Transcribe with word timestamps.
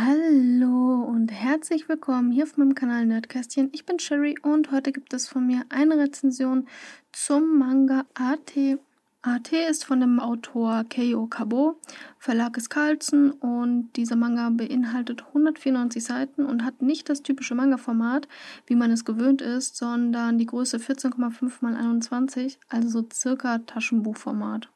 Hallo 0.00 1.02
und 1.02 1.32
herzlich 1.32 1.88
willkommen 1.88 2.30
hier 2.30 2.44
auf 2.44 2.56
meinem 2.56 2.76
Kanal 2.76 3.04
Nerdkästchen. 3.04 3.68
Ich 3.72 3.84
bin 3.84 3.98
Sherry 3.98 4.36
und 4.40 4.70
heute 4.70 4.92
gibt 4.92 5.12
es 5.12 5.26
von 5.26 5.44
mir 5.44 5.64
eine 5.70 5.98
Rezension 5.98 6.68
zum 7.10 7.58
Manga 7.58 8.04
AT. 8.14 8.78
AT 9.22 9.52
ist 9.52 9.84
von 9.84 9.98
dem 9.98 10.20
Autor 10.20 10.84
Keio 10.88 11.26
Kabo, 11.26 11.80
Verlag 12.16 12.56
ist 12.56 12.70
Carlsen 12.70 13.32
und 13.32 13.90
dieser 13.96 14.14
Manga 14.14 14.50
beinhaltet 14.50 15.24
194 15.26 16.04
Seiten 16.04 16.46
und 16.46 16.64
hat 16.64 16.80
nicht 16.80 17.08
das 17.08 17.24
typische 17.24 17.56
Manga-Format, 17.56 18.28
wie 18.66 18.76
man 18.76 18.92
es 18.92 19.04
gewöhnt 19.04 19.42
ist, 19.42 19.76
sondern 19.76 20.38
die 20.38 20.46
Größe 20.46 20.76
14,5 20.76 21.44
x 21.44 21.64
21, 21.64 22.60
also 22.68 22.88
so 22.88 23.08
circa 23.12 23.58
Taschenbuchformat. 23.58 24.68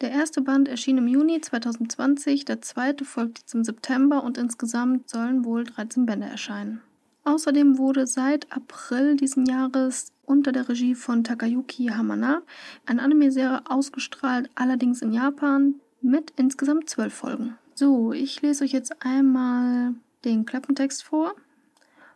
Der 0.00 0.10
erste 0.10 0.40
Band 0.40 0.66
erschien 0.66 0.96
im 0.96 1.08
Juni 1.08 1.42
2020, 1.42 2.46
der 2.46 2.62
zweite 2.62 3.04
folgt 3.04 3.40
jetzt 3.40 3.54
im 3.54 3.64
September 3.64 4.24
und 4.24 4.38
insgesamt 4.38 5.10
sollen 5.10 5.44
wohl 5.44 5.64
13 5.64 6.06
Bände 6.06 6.26
erscheinen. 6.26 6.80
Außerdem 7.24 7.76
wurde 7.76 8.06
seit 8.06 8.50
April 8.50 9.16
diesen 9.16 9.44
Jahres 9.44 10.12
unter 10.24 10.52
der 10.52 10.70
Regie 10.70 10.94
von 10.94 11.22
Takayuki 11.22 11.88
Hamana 11.88 12.40
eine 12.86 13.02
Anime-Serie 13.02 13.60
ausgestrahlt, 13.68 14.48
allerdings 14.54 15.02
in 15.02 15.12
Japan, 15.12 15.74
mit 16.00 16.32
insgesamt 16.36 16.88
zwölf 16.88 17.12
Folgen. 17.12 17.58
So, 17.74 18.14
ich 18.14 18.40
lese 18.40 18.64
euch 18.64 18.72
jetzt 18.72 19.04
einmal 19.04 19.94
den 20.24 20.46
Klappentext 20.46 21.02
vor. 21.02 21.34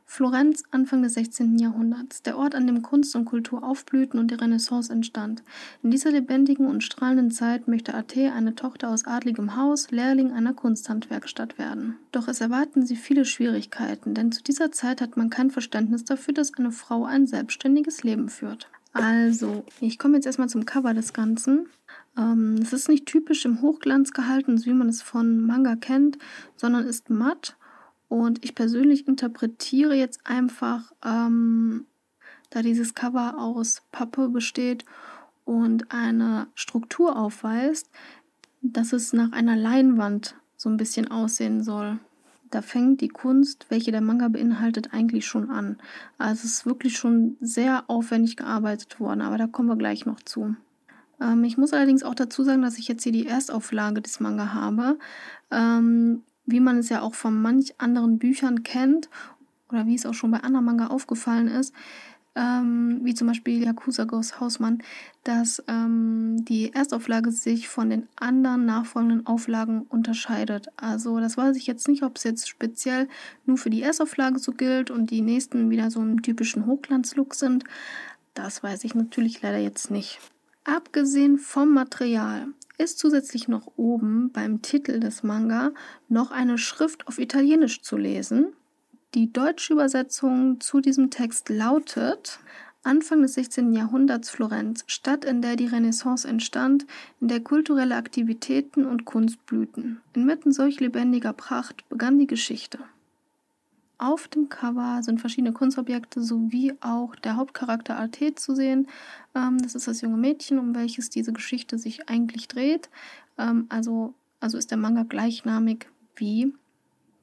Florenz 0.06 0.62
Anfang 0.70 1.02
des 1.02 1.14
16. 1.14 1.58
Jahrhunderts, 1.58 2.22
der 2.22 2.36
Ort, 2.36 2.54
an 2.54 2.66
dem 2.66 2.82
Kunst 2.82 3.16
und 3.16 3.24
Kultur 3.24 3.64
aufblühten 3.64 4.20
und 4.20 4.30
die 4.30 4.36
Renaissance 4.36 4.92
entstand. 4.92 5.42
In 5.82 5.90
dieser 5.90 6.10
lebendigen 6.10 6.66
und 6.66 6.84
strahlenden 6.84 7.30
Zeit 7.30 7.68
möchte 7.68 7.94
Athe, 7.94 8.32
eine 8.32 8.54
Tochter 8.54 8.90
aus 8.90 9.06
adligem 9.06 9.56
Haus, 9.56 9.90
Lehrling 9.90 10.32
einer 10.32 10.54
Kunsthandwerkstatt 10.54 11.58
werden. 11.58 11.96
Doch 12.12 12.28
es 12.28 12.40
erwarten 12.40 12.86
sie 12.86 12.96
viele 12.96 13.24
Schwierigkeiten, 13.24 14.14
denn 14.14 14.30
zu 14.30 14.42
dieser 14.42 14.70
Zeit 14.70 15.00
hat 15.00 15.16
man 15.16 15.30
kein 15.30 15.50
Verständnis 15.50 16.04
dafür, 16.04 16.34
dass 16.34 16.54
eine 16.54 16.70
Frau 16.70 17.04
ein 17.04 17.26
selbstständiges 17.26 18.04
Leben 18.04 18.28
führt. 18.28 18.68
Also, 18.92 19.64
ich 19.80 19.98
komme 19.98 20.14
jetzt 20.14 20.26
erstmal 20.26 20.48
zum 20.48 20.66
Cover 20.66 20.94
des 20.94 21.12
Ganzen. 21.12 21.66
Ähm, 22.16 22.60
es 22.62 22.72
ist 22.72 22.88
nicht 22.88 23.06
typisch 23.06 23.44
im 23.44 23.60
Hochglanz 23.60 24.12
gehalten, 24.12 24.56
so 24.56 24.66
wie 24.66 24.74
man 24.74 24.88
es 24.88 25.02
von 25.02 25.40
Manga 25.40 25.74
kennt, 25.74 26.18
sondern 26.56 26.86
ist 26.86 27.10
matt 27.10 27.56
und 28.08 28.44
ich 28.44 28.54
persönlich 28.54 29.08
interpretiere 29.08 29.94
jetzt 29.94 30.20
einfach, 30.24 30.92
ähm, 31.04 31.86
da 32.50 32.62
dieses 32.62 32.94
Cover 32.94 33.38
aus 33.38 33.82
Pappe 33.90 34.28
besteht 34.28 34.84
und 35.44 35.90
eine 35.90 36.46
Struktur 36.54 37.16
aufweist, 37.16 37.90
dass 38.62 38.92
es 38.92 39.12
nach 39.12 39.32
einer 39.32 39.56
Leinwand 39.56 40.36
so 40.56 40.68
ein 40.68 40.76
bisschen 40.76 41.10
aussehen 41.10 41.62
soll. 41.62 41.98
Da 42.50 42.62
fängt 42.62 43.00
die 43.00 43.08
Kunst, 43.08 43.66
welche 43.68 43.90
der 43.90 44.00
Manga 44.00 44.28
beinhaltet, 44.28 44.94
eigentlich 44.94 45.26
schon 45.26 45.50
an. 45.50 45.76
Also 46.18 46.44
es 46.44 46.52
ist 46.52 46.66
wirklich 46.66 46.96
schon 46.96 47.36
sehr 47.40 47.84
aufwendig 47.88 48.36
gearbeitet 48.36 49.00
worden, 49.00 49.22
aber 49.22 49.38
da 49.38 49.46
kommen 49.46 49.68
wir 49.68 49.76
gleich 49.76 50.06
noch 50.06 50.20
zu. 50.20 50.54
Ähm, 51.20 51.44
ich 51.44 51.58
muss 51.58 51.72
allerdings 51.72 52.04
auch 52.04 52.14
dazu 52.14 52.44
sagen, 52.44 52.62
dass 52.62 52.78
ich 52.78 52.86
jetzt 52.86 53.02
hier 53.02 53.12
die 53.12 53.26
Erstauflage 53.26 54.00
des 54.00 54.20
Manga 54.20 54.52
habe. 54.54 54.98
Ähm, 55.50 56.22
wie 56.46 56.60
man 56.60 56.78
es 56.78 56.88
ja 56.88 57.02
auch 57.02 57.14
von 57.14 57.40
manch 57.40 57.74
anderen 57.78 58.18
Büchern 58.18 58.62
kennt 58.62 59.08
oder 59.70 59.86
wie 59.86 59.94
es 59.94 60.06
auch 60.06 60.14
schon 60.14 60.30
bei 60.30 60.40
anderen 60.40 60.64
Manga 60.64 60.86
aufgefallen 60.88 61.48
ist, 61.48 61.74
ähm, 62.36 63.00
wie 63.02 63.14
zum 63.14 63.28
Beispiel 63.28 63.62
Yakuza 63.62 64.04
Ghost 64.04 64.40
Hausmann, 64.40 64.82
dass 65.22 65.62
ähm, 65.68 66.44
die 66.44 66.72
Erstauflage 66.72 67.30
sich 67.30 67.68
von 67.68 67.90
den 67.90 68.08
anderen 68.16 68.66
nachfolgenden 68.66 69.26
Auflagen 69.26 69.82
unterscheidet. 69.82 70.68
Also 70.76 71.20
das 71.20 71.36
weiß 71.36 71.56
ich 71.56 71.66
jetzt 71.66 71.88
nicht, 71.88 72.02
ob 72.02 72.16
es 72.16 72.24
jetzt 72.24 72.48
speziell 72.48 73.08
nur 73.46 73.56
für 73.56 73.70
die 73.70 73.82
Erstauflage 73.82 74.38
so 74.38 74.52
gilt 74.52 74.90
und 74.90 75.10
die 75.10 75.22
nächsten 75.22 75.70
wieder 75.70 75.90
so 75.90 76.00
einen 76.00 76.22
typischen 76.22 76.66
Hochglanzlook 76.66 77.34
sind. 77.34 77.64
Das 78.34 78.62
weiß 78.62 78.82
ich 78.84 78.96
natürlich 78.96 79.40
leider 79.42 79.58
jetzt 79.58 79.90
nicht. 79.92 80.18
Abgesehen 80.64 81.38
vom 81.38 81.74
Material 81.74 82.48
ist 82.78 82.98
zusätzlich 82.98 83.48
noch 83.48 83.72
oben 83.76 84.32
beim 84.32 84.62
Titel 84.62 84.98
des 84.98 85.22
Manga 85.22 85.72
noch 86.08 86.30
eine 86.30 86.56
Schrift 86.56 87.06
auf 87.06 87.18
Italienisch 87.18 87.82
zu 87.82 87.98
lesen. 87.98 88.54
Die 89.14 89.30
deutsche 89.32 89.74
Übersetzung 89.74 90.60
zu 90.60 90.80
diesem 90.80 91.10
Text 91.10 91.50
lautet 91.50 92.40
Anfang 92.82 93.22
des 93.22 93.34
16. 93.34 93.72
Jahrhunderts 93.72 94.30
Florenz, 94.30 94.84
Stadt, 94.86 95.24
in 95.24 95.40
der 95.40 95.56
die 95.56 95.66
Renaissance 95.66 96.26
entstand, 96.26 96.86
in 97.20 97.28
der 97.28 97.40
kulturelle 97.40 97.96
Aktivitäten 97.96 98.84
und 98.84 99.04
Kunst 99.04 99.44
blühten. 99.46 100.00
Inmitten 100.14 100.50
solch 100.50 100.80
lebendiger 100.80 101.32
Pracht 101.32 101.88
begann 101.88 102.18
die 102.18 102.26
Geschichte. 102.26 102.78
Auf 103.98 104.28
dem 104.28 104.48
Cover 104.48 105.02
sind 105.02 105.20
verschiedene 105.20 105.52
Kunstobjekte 105.52 106.20
sowie 106.22 106.74
auch 106.80 107.14
der 107.16 107.36
Hauptcharakter 107.36 107.98
AT 107.98 108.18
zu 108.36 108.54
sehen. 108.54 108.88
Ähm, 109.34 109.58
das 109.58 109.74
ist 109.74 109.86
das 109.86 110.00
junge 110.00 110.16
Mädchen, 110.16 110.58
um 110.58 110.74
welches 110.74 111.10
diese 111.10 111.32
Geschichte 111.32 111.78
sich 111.78 112.08
eigentlich 112.08 112.48
dreht. 112.48 112.90
Ähm, 113.38 113.66
also, 113.68 114.14
also 114.40 114.58
ist 114.58 114.70
der 114.70 114.78
Manga 114.78 115.04
gleichnamig 115.04 115.88
wie 116.16 116.52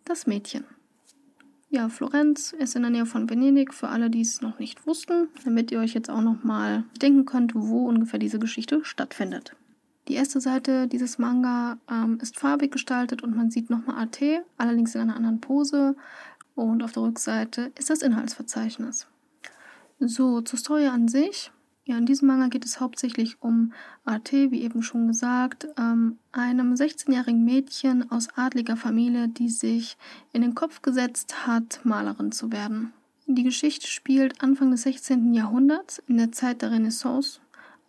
das 0.05 0.27
Mädchen. 0.27 0.63
Ja, 1.69 1.87
Florenz 1.87 2.51
ist 2.51 2.75
in 2.75 2.81
der 2.81 2.91
Nähe 2.91 3.05
von 3.05 3.29
Venedig, 3.29 3.73
für 3.73 3.87
alle, 3.87 4.09
die 4.09 4.21
es 4.21 4.41
noch 4.41 4.59
nicht 4.59 4.85
wussten, 4.85 5.29
damit 5.45 5.71
ihr 5.71 5.79
euch 5.79 5.93
jetzt 5.93 6.09
auch 6.09 6.21
noch 6.21 6.43
mal 6.43 6.83
denken 7.01 7.25
könnt, 7.25 7.55
wo 7.55 7.87
ungefähr 7.87 8.19
diese 8.19 8.39
Geschichte 8.39 8.83
stattfindet. 8.83 9.55
Die 10.09 10.15
erste 10.15 10.41
Seite 10.41 10.87
dieses 10.87 11.17
Manga 11.17 11.77
ähm, 11.89 12.17
ist 12.21 12.37
farbig 12.37 12.71
gestaltet 12.71 13.23
und 13.23 13.35
man 13.37 13.51
sieht 13.51 13.69
nochmal 13.69 14.03
AT, 14.03 14.19
allerdings 14.57 14.95
in 14.95 15.01
einer 15.01 15.15
anderen 15.15 15.39
Pose. 15.39 15.95
Und 16.55 16.83
auf 16.83 16.91
der 16.91 17.03
Rückseite 17.03 17.71
ist 17.77 17.89
das 17.89 18.01
Inhaltsverzeichnis. 18.01 19.07
So, 19.99 20.41
zur 20.41 20.59
Story 20.59 20.87
an 20.87 21.07
sich. 21.07 21.51
Ja, 21.85 21.97
in 21.97 22.05
diesem 22.05 22.27
Manga 22.27 22.47
geht 22.47 22.65
es 22.65 22.79
hauptsächlich 22.79 23.41
um 23.41 23.73
AT, 24.05 24.31
wie 24.31 24.61
eben 24.61 24.83
schon 24.83 25.07
gesagt, 25.07 25.67
ähm, 25.77 26.17
einem 26.31 26.73
16-jährigen 26.73 27.43
Mädchen 27.43 28.09
aus 28.11 28.29
adliger 28.35 28.77
Familie, 28.77 29.27
die 29.27 29.49
sich 29.49 29.97
in 30.31 30.41
den 30.41 30.53
Kopf 30.53 30.81
gesetzt 30.81 31.47
hat, 31.47 31.81
Malerin 31.83 32.31
zu 32.31 32.51
werden. 32.51 32.93
Die 33.25 33.43
Geschichte 33.43 33.87
spielt 33.87 34.41
Anfang 34.43 34.71
des 34.71 34.83
16. 34.83 35.33
Jahrhunderts, 35.33 36.01
in 36.07 36.17
der 36.17 36.31
Zeit 36.31 36.61
der 36.61 36.71
Renaissance, 36.71 37.39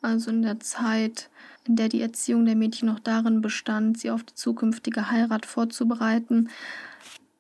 also 0.01 0.31
in 0.31 0.43
der 0.43 0.61
Zeit, 0.61 1.31
in 1.67 1.77
der 1.77 1.89
die 1.89 2.01
Erziehung 2.01 2.45
der 2.45 2.57
Mädchen 2.57 2.89
noch 2.89 3.01
darin 3.01 3.41
bestand, 3.41 3.99
sie 3.99 4.11
auf 4.11 4.23
die 4.23 4.35
zukünftige 4.35 5.11
Heirat 5.11 5.47
vorzubereiten 5.47 6.49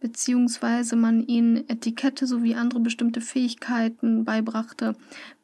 beziehungsweise 0.03 0.97
man 0.97 1.23
ihnen 1.23 1.69
Etikette 1.69 2.27
sowie 2.27 2.57
andere 2.57 2.81
bestimmte 2.81 3.21
Fähigkeiten 3.21 4.25
beibrachte, 4.25 4.97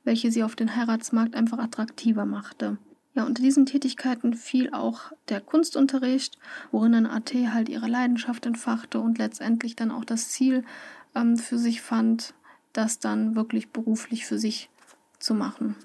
welche 0.03 0.33
sie 0.33 0.43
auf 0.43 0.57
den 0.57 0.75
Heiratsmarkt 0.75 1.37
einfach 1.37 1.59
attraktiver 1.59 2.27
machte. 2.27 2.77
Ja, 3.15 3.25
unter 3.25 3.41
diesen 3.41 3.67
Tätigkeiten 3.67 4.35
fiel 4.35 4.71
auch 4.73 5.13
der 5.29 5.41
Kunstunterricht, 5.41 6.39
worin 6.73 6.93
dann 6.93 7.07
AT 7.07 7.33
halt 7.35 7.69
ihre 7.69 7.87
Leidenschaft 7.87 8.47
entfachte 8.47 8.99
und 8.99 9.19
letztendlich 9.19 9.77
dann 9.77 9.93
auch 9.93 10.05
das 10.05 10.31
Ziel 10.31 10.65
ähm, 11.15 11.37
für 11.37 11.57
sich 11.57 11.81
fand, 11.81 12.35
das 12.73 12.99
dann 12.99 13.37
wirklich 13.37 13.71
beruflich 13.71 14.27
für 14.27 14.41
sich 14.41 14.71
zu 15.21 15.35
machen. 15.35 15.77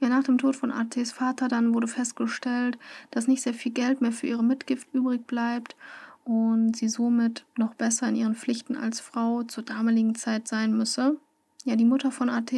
Ja, 0.00 0.08
nach 0.08 0.24
dem 0.24 0.38
Tod 0.38 0.56
von 0.56 0.72
ATs 0.72 1.12
Vater 1.12 1.46
dann 1.46 1.72
wurde 1.72 1.86
festgestellt, 1.86 2.78
dass 3.12 3.28
nicht 3.28 3.42
sehr 3.42 3.54
viel 3.54 3.72
Geld 3.72 4.00
mehr 4.00 4.12
für 4.12 4.26
ihre 4.26 4.44
Mitgift 4.44 4.88
übrig 4.92 5.26
bleibt 5.26 5.76
und 6.26 6.76
sie 6.76 6.88
somit 6.88 7.46
noch 7.56 7.74
besser 7.74 8.08
in 8.08 8.16
ihren 8.16 8.34
Pflichten 8.34 8.76
als 8.76 8.98
Frau 8.98 9.44
zur 9.44 9.62
damaligen 9.62 10.16
Zeit 10.16 10.48
sein 10.48 10.76
müsse. 10.76 11.16
Ja, 11.64 11.76
die 11.76 11.84
Mutter 11.84 12.10
von 12.10 12.28
AT 12.28 12.52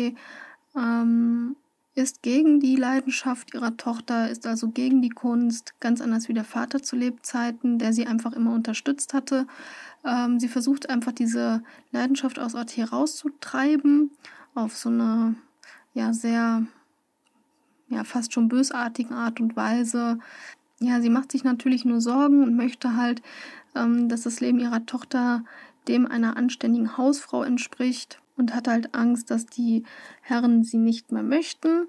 ähm, 0.74 1.54
ist 1.94 2.22
gegen 2.22 2.60
die 2.60 2.76
Leidenschaft 2.76 3.52
ihrer 3.52 3.76
Tochter, 3.76 4.30
ist 4.30 4.46
also 4.46 4.70
gegen 4.70 5.02
die 5.02 5.10
Kunst, 5.10 5.74
ganz 5.80 6.00
anders 6.00 6.28
wie 6.28 6.34
der 6.34 6.44
Vater 6.44 6.82
zu 6.82 6.96
Lebzeiten, 6.96 7.78
der 7.78 7.92
sie 7.92 8.06
einfach 8.06 8.32
immer 8.32 8.54
unterstützt 8.54 9.12
hatte. 9.12 9.46
Ähm, 10.02 10.40
sie 10.40 10.48
versucht 10.48 10.88
einfach 10.88 11.12
diese 11.12 11.62
Leidenschaft 11.92 12.38
aus 12.38 12.54
AT 12.54 12.74
rauszutreiben, 12.90 14.12
auf 14.54 14.78
so 14.78 14.88
eine 14.88 15.34
ja 15.92 16.14
sehr 16.14 16.66
ja 17.88 18.04
fast 18.04 18.32
schon 18.32 18.48
bösartigen 18.48 19.14
Art 19.14 19.40
und 19.40 19.56
Weise. 19.56 20.18
Ja, 20.80 21.00
sie 21.00 21.10
macht 21.10 21.32
sich 21.32 21.42
natürlich 21.42 21.84
nur 21.84 22.00
Sorgen 22.00 22.44
und 22.44 22.54
möchte 22.54 22.94
halt 22.96 23.20
dass 23.74 24.22
das 24.22 24.40
Leben 24.40 24.58
ihrer 24.58 24.84
Tochter 24.86 25.44
dem 25.86 26.06
einer 26.06 26.36
anständigen 26.36 26.96
Hausfrau 26.96 27.42
entspricht 27.42 28.20
und 28.36 28.54
hat 28.54 28.68
halt 28.68 28.94
Angst, 28.94 29.30
dass 29.30 29.46
die 29.46 29.84
Herren 30.20 30.62
sie 30.62 30.78
nicht 30.78 31.12
mehr 31.12 31.22
möchten. 31.22 31.86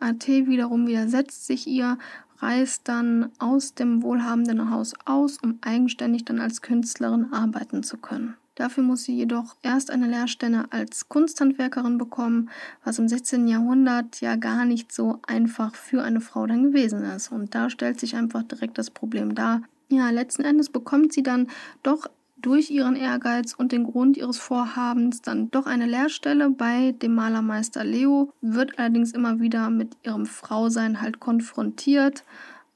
AT 0.00 0.26
wiederum 0.26 0.86
widersetzt 0.86 1.46
sich 1.46 1.66
ihr, 1.66 1.98
reist 2.38 2.88
dann 2.88 3.30
aus 3.38 3.74
dem 3.74 4.02
wohlhabenden 4.02 4.70
Haus 4.70 4.94
aus, 5.04 5.38
um 5.42 5.58
eigenständig 5.62 6.24
dann 6.24 6.40
als 6.40 6.62
Künstlerin 6.62 7.32
arbeiten 7.32 7.82
zu 7.82 7.96
können. 7.96 8.34
Dafür 8.56 8.84
muss 8.84 9.02
sie 9.02 9.16
jedoch 9.16 9.56
erst 9.62 9.90
eine 9.90 10.06
Lehrstelle 10.06 10.66
als 10.70 11.08
Kunsthandwerkerin 11.08 11.98
bekommen, 11.98 12.50
was 12.84 13.00
im 13.00 13.08
16. 13.08 13.48
Jahrhundert 13.48 14.20
ja 14.20 14.36
gar 14.36 14.64
nicht 14.64 14.92
so 14.92 15.18
einfach 15.26 15.74
für 15.74 16.04
eine 16.04 16.20
Frau 16.20 16.46
dann 16.46 16.62
gewesen 16.62 17.02
ist. 17.02 17.32
Und 17.32 17.54
da 17.54 17.68
stellt 17.68 17.98
sich 17.98 18.14
einfach 18.14 18.44
direkt 18.44 18.78
das 18.78 18.90
Problem 18.90 19.34
dar, 19.34 19.62
ja, 19.88 20.10
letzten 20.10 20.42
Endes 20.42 20.70
bekommt 20.70 21.12
sie 21.12 21.22
dann 21.22 21.48
doch 21.82 22.08
durch 22.44 22.70
ihren 22.70 22.94
Ehrgeiz 22.94 23.54
und 23.54 23.72
den 23.72 23.84
Grund 23.84 24.18
ihres 24.18 24.38
Vorhabens 24.38 25.22
dann 25.22 25.50
doch 25.50 25.66
eine 25.66 25.86
Lehrstelle 25.86 26.50
bei 26.50 26.92
dem 26.92 27.14
Malermeister 27.14 27.84
Leo, 27.84 28.34
wird 28.42 28.78
allerdings 28.78 29.12
immer 29.12 29.40
wieder 29.40 29.70
mit 29.70 29.96
ihrem 30.02 30.26
Frausein 30.26 31.00
halt 31.00 31.20
konfrontiert, 31.20 32.22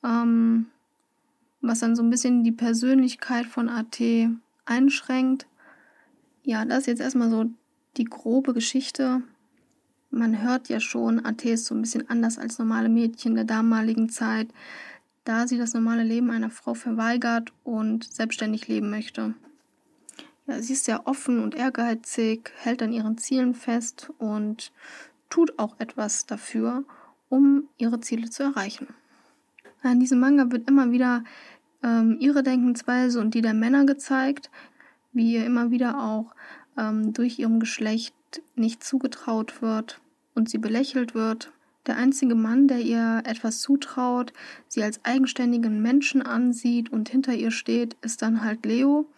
ähm, 0.03 0.67
was 1.61 1.81
dann 1.81 1.97
so 1.97 2.03
ein 2.03 2.09
bisschen 2.09 2.45
die 2.45 2.53
Persönlichkeit 2.53 3.45
von 3.45 3.69
AT 3.69 4.01
einschränkt. 4.65 5.47
Ja, 6.45 6.65
das 6.65 6.81
ist 6.81 6.87
jetzt 6.87 7.01
erstmal 7.01 7.29
so 7.29 7.45
die 7.99 8.05
grobe 8.05 8.55
Geschichte. 8.55 9.23
Man 10.11 10.41
hört 10.41 10.71
ja 10.71 10.81
schon, 10.81 11.27
AT 11.27 11.45
ist 11.45 11.67
so 11.67 11.75
ein 11.75 11.83
bisschen 11.83 12.09
anders 12.09 12.39
als 12.39 12.59
normale 12.59 12.89
Mädchen 12.89 13.35
der 13.35 13.45
damaligen 13.45 14.09
Zeit, 14.09 14.49
da 15.29 15.47
sie 15.47 15.59
das 15.59 15.75
normale 15.75 16.05
Leben 16.05 16.31
einer 16.31 16.49
Frau 16.49 16.73
verweigert 16.73 17.53
und 17.63 18.11
selbstständig 18.11 18.67
leben 18.67 18.89
möchte. 18.89 19.35
Ja, 20.47 20.63
sie 20.63 20.73
ist 20.73 20.87
sehr 20.87 21.07
offen 21.07 21.43
und 21.43 21.55
ehrgeizig, 21.55 22.51
hält 22.57 22.83
an 22.83 22.95
ihren 22.95 23.19
Zielen 23.19 23.55
fest 23.55 24.11
und 24.17 24.73
tut 25.29 25.59
auch 25.59 25.79
etwas 25.81 26.25
dafür, 26.25 26.85
um 27.29 27.69
ihre 27.77 28.01
Ziele 28.01 28.31
zu 28.31 28.43
erreichen. 28.43 28.89
In 29.85 30.01
diesem 30.01 30.19
Manga 30.19 30.51
wird 30.51 30.67
immer 30.67 30.93
wieder 30.93 31.25
ähm, 31.83 32.17
ihre 32.19 32.43
Denkensweise 32.43 33.21
und 33.21 33.35
die 33.35 33.43
der 33.43 33.53
Männer 33.53 33.85
gezeigt, 33.85 34.51
wie 35.13 35.35
ihr 35.35 35.45
immer 35.45 35.71
wieder 35.71 36.03
auch 36.03 36.35
ähm, 36.79 37.13
durch 37.13 37.39
ihrem 37.39 37.61
Geschlecht 37.61 38.15
nicht 38.55 38.83
zugetraut 38.83 39.61
wird 39.61 40.01
und 40.35 40.49
sie 40.49 40.59
belächelt 40.59 41.15
wird. 41.15 41.53
Der 41.89 41.97
einzige 41.97 42.35
Mann, 42.35 42.69
der 42.69 42.81
ihr 42.81 43.23
etwas 43.25 43.61
zutraut, 43.61 44.35
sie 44.69 44.83
als 44.83 45.03
eigenständigen 45.07 45.81
Menschen 45.81 46.21
ansieht 46.21 46.93
und 46.93 47.09
hinter 47.09 47.33
ihr 47.35 47.51
steht, 47.51 47.97
ist 48.03 48.21
dann 48.21 48.45
halt 48.45 48.67
Leo, 48.67 49.09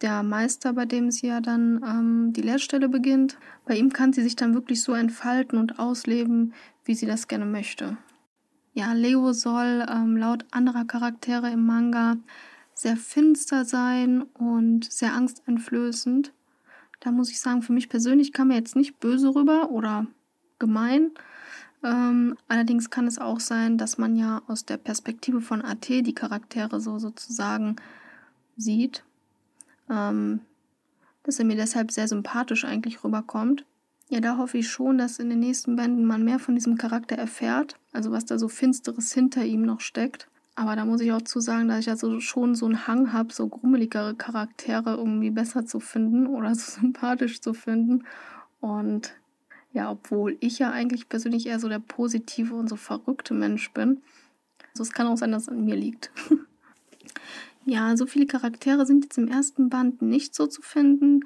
der 0.00 0.22
Meister, 0.22 0.72
bei 0.72 0.86
dem 0.86 1.10
sie 1.10 1.26
ja 1.26 1.42
dann 1.42 1.84
ähm, 1.86 2.32
die 2.32 2.40
Lehrstelle 2.40 2.88
beginnt. 2.88 3.36
Bei 3.66 3.76
ihm 3.76 3.92
kann 3.92 4.14
sie 4.14 4.22
sich 4.22 4.36
dann 4.36 4.54
wirklich 4.54 4.82
so 4.82 4.94
entfalten 4.94 5.58
und 5.58 5.78
ausleben, 5.78 6.54
wie 6.86 6.94
sie 6.94 7.06
das 7.06 7.28
gerne 7.28 7.46
möchte. 7.46 7.98
Ja, 8.72 8.94
Leo 8.94 9.34
soll 9.34 9.86
ähm, 9.88 10.16
laut 10.16 10.46
anderer 10.50 10.86
Charaktere 10.86 11.50
im 11.50 11.64
Manga 11.66 12.16
sehr 12.72 12.96
finster 12.96 13.66
sein 13.66 14.22
und 14.22 14.90
sehr 14.90 15.12
angsteinflößend. 15.12 16.32
Da 17.00 17.12
muss 17.12 17.30
ich 17.30 17.38
sagen, 17.38 17.60
für 17.60 17.74
mich 17.74 17.90
persönlich 17.90 18.32
kam 18.32 18.50
er 18.50 18.56
jetzt 18.56 18.76
nicht 18.76 18.98
böse 18.98 19.34
rüber 19.34 19.70
oder 19.70 20.06
gemein. 20.58 21.10
Ähm, 21.84 22.36
allerdings 22.48 22.90
kann 22.90 23.06
es 23.06 23.18
auch 23.18 23.38
sein, 23.38 23.76
dass 23.78 23.98
man 23.98 24.16
ja 24.16 24.42
aus 24.48 24.64
der 24.64 24.78
Perspektive 24.78 25.40
von 25.42 25.62
AT 25.62 25.88
die 25.88 26.14
Charaktere 26.14 26.80
so 26.80 26.98
sozusagen 26.98 27.76
sieht. 28.56 29.04
Ähm, 29.90 30.40
dass 31.24 31.38
er 31.38 31.44
mir 31.44 31.56
deshalb 31.56 31.90
sehr 31.90 32.08
sympathisch 32.08 32.64
eigentlich 32.64 33.04
rüberkommt. 33.04 33.64
Ja, 34.08 34.20
da 34.20 34.36
hoffe 34.36 34.58
ich 34.58 34.68
schon, 34.68 34.98
dass 34.98 35.18
in 35.18 35.30
den 35.30 35.40
nächsten 35.40 35.76
Bänden 35.76 36.04
man 36.04 36.24
mehr 36.24 36.38
von 36.38 36.54
diesem 36.54 36.76
Charakter 36.76 37.16
erfährt, 37.16 37.76
also 37.92 38.12
was 38.12 38.26
da 38.26 38.38
so 38.38 38.48
Finsteres 38.48 39.12
hinter 39.12 39.44
ihm 39.44 39.62
noch 39.62 39.80
steckt. 39.80 40.28
Aber 40.54 40.76
da 40.76 40.84
muss 40.84 41.00
ich 41.00 41.12
auch 41.12 41.22
zu 41.22 41.40
sagen, 41.40 41.68
dass 41.68 41.80
ich 41.80 41.90
also 41.90 42.20
schon 42.20 42.54
so 42.54 42.66
einen 42.66 42.86
Hang 42.86 43.12
habe, 43.12 43.32
so 43.32 43.48
grummeligere 43.48 44.14
Charaktere 44.14 44.94
irgendwie 44.94 45.30
besser 45.30 45.66
zu 45.66 45.80
finden 45.80 46.26
oder 46.26 46.54
so 46.54 46.80
sympathisch 46.80 47.40
zu 47.40 47.54
finden. 47.54 48.04
Und 48.60 49.14
ja, 49.74 49.90
obwohl 49.90 50.36
ich 50.40 50.60
ja 50.60 50.70
eigentlich 50.70 51.08
persönlich 51.08 51.46
eher 51.46 51.58
so 51.58 51.68
der 51.68 51.80
positive 51.80 52.54
und 52.54 52.68
so 52.68 52.76
verrückte 52.76 53.34
Mensch 53.34 53.72
bin. 53.72 54.02
Also 54.70 54.84
es 54.84 54.92
kann 54.92 55.08
auch 55.08 55.16
sein, 55.16 55.32
dass 55.32 55.42
es 55.42 55.48
an 55.48 55.64
mir 55.64 55.74
liegt. 55.74 56.12
ja, 57.64 57.96
so 57.96 58.06
viele 58.06 58.26
Charaktere 58.26 58.86
sind 58.86 59.04
jetzt 59.04 59.18
im 59.18 59.26
ersten 59.26 59.68
Band 59.68 60.00
nicht 60.00 60.34
so 60.34 60.46
zu 60.46 60.62
finden. 60.62 61.24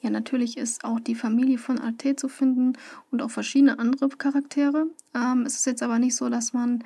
Ja, 0.00 0.10
natürlich 0.10 0.56
ist 0.56 0.84
auch 0.84 1.00
die 1.00 1.16
Familie 1.16 1.58
von 1.58 1.80
Arte 1.80 2.14
zu 2.14 2.28
finden 2.28 2.74
und 3.10 3.20
auch 3.20 3.30
verschiedene 3.30 3.80
andere 3.80 4.08
Charaktere. 4.10 4.86
Ähm, 5.14 5.42
es 5.44 5.56
ist 5.56 5.66
jetzt 5.66 5.82
aber 5.82 5.98
nicht 5.98 6.14
so, 6.14 6.28
dass 6.28 6.52
man 6.52 6.84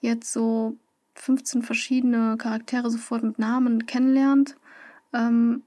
jetzt 0.00 0.30
so 0.30 0.76
15 1.14 1.62
verschiedene 1.62 2.36
Charaktere 2.36 2.90
sofort 2.90 3.22
mit 3.22 3.38
Namen 3.38 3.86
kennenlernt. 3.86 4.56
Ähm, 5.14 5.62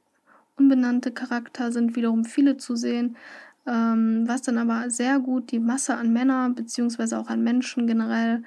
unbenannte 0.56 1.12
Charakter 1.12 1.72
sind 1.72 1.96
wiederum 1.96 2.26
viele 2.26 2.58
zu 2.58 2.76
sehen, 2.76 3.18
ähm, 3.68 4.24
was 4.28 4.42
dann 4.42 4.58
aber 4.58 4.90
sehr 4.90 5.20
gut 5.20 5.52
die 5.52 5.60
Masse 5.60 5.96
an 5.96 6.14
Männern 6.14 6.56
bzw. 6.56 7.16
auch 7.16 7.28
an 7.28 7.44
Menschen 7.44 7.86
generell 7.86 8.44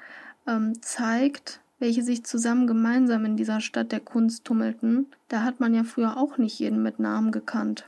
ähm, 0.47 0.81
zeigt, 0.83 1.61
welche 1.79 2.03
sich 2.03 2.25
zusammen 2.25 2.67
gemeinsam 2.67 3.25
in 3.25 3.37
dieser 3.37 3.61
Stadt 3.61 3.93
der 3.93 4.01
Kunst 4.01 4.45
tummelten. 4.45 5.07
Da 5.29 5.43
hat 5.43 5.61
man 5.61 5.75
ja 5.75 5.85
früher 5.85 6.17
auch 6.17 6.39
nicht 6.39 6.59
jeden 6.59 6.83
mit 6.83 6.99
Namen 6.99 7.33
gekannt. 7.33 7.85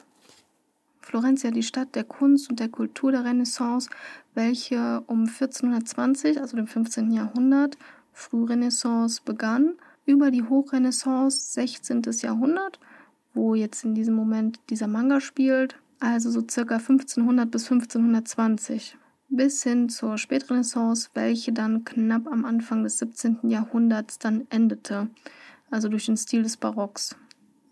Florenz 1.01 1.43
ja 1.43 1.51
die 1.51 1.63
Stadt 1.63 1.95
der 1.95 2.05
Kunst 2.05 2.49
und 2.49 2.61
der 2.61 2.69
Kultur 2.69 3.11
der 3.11 3.25
Renaissance, 3.25 3.91
welche 4.35 5.03
um 5.07 5.21
1420, 5.27 6.41
also 6.41 6.57
dem 6.57 6.67
15. 6.67 7.13
Jahrhundert, 7.13 7.77
Frührenaissance 8.13 9.21
begann, 9.25 9.75
über 10.07 10.31
die 10.31 10.43
Hochrenaissance 10.43 11.53
16. 11.53 12.03
Jahrhundert, 12.21 12.79
wo 13.35 13.55
jetzt 13.55 13.85
in 13.85 13.95
diesem 13.95 14.15
Moment 14.15 14.61
dieser 14.71 14.87
Manga 14.87 15.21
spielt, 15.21 15.77
also 16.03 16.31
so 16.31 16.43
circa 16.49 16.77
1500 16.77 17.51
bis 17.51 17.71
1520, 17.71 18.97
bis 19.29 19.63
hin 19.63 19.89
zur 19.89 20.19
Spätrenaissance, 20.19 21.11
welche 21.15 21.53
dann 21.53 21.85
knapp 21.85 22.27
am 22.27 22.45
Anfang 22.45 22.83
des 22.83 22.99
17. 22.99 23.49
Jahrhunderts 23.49 24.19
dann 24.19 24.47
endete, 24.51 25.09
also 25.71 25.89
durch 25.89 26.07
den 26.07 26.17
Stil 26.17 26.43
des 26.43 26.57
Barocks. 26.57 27.17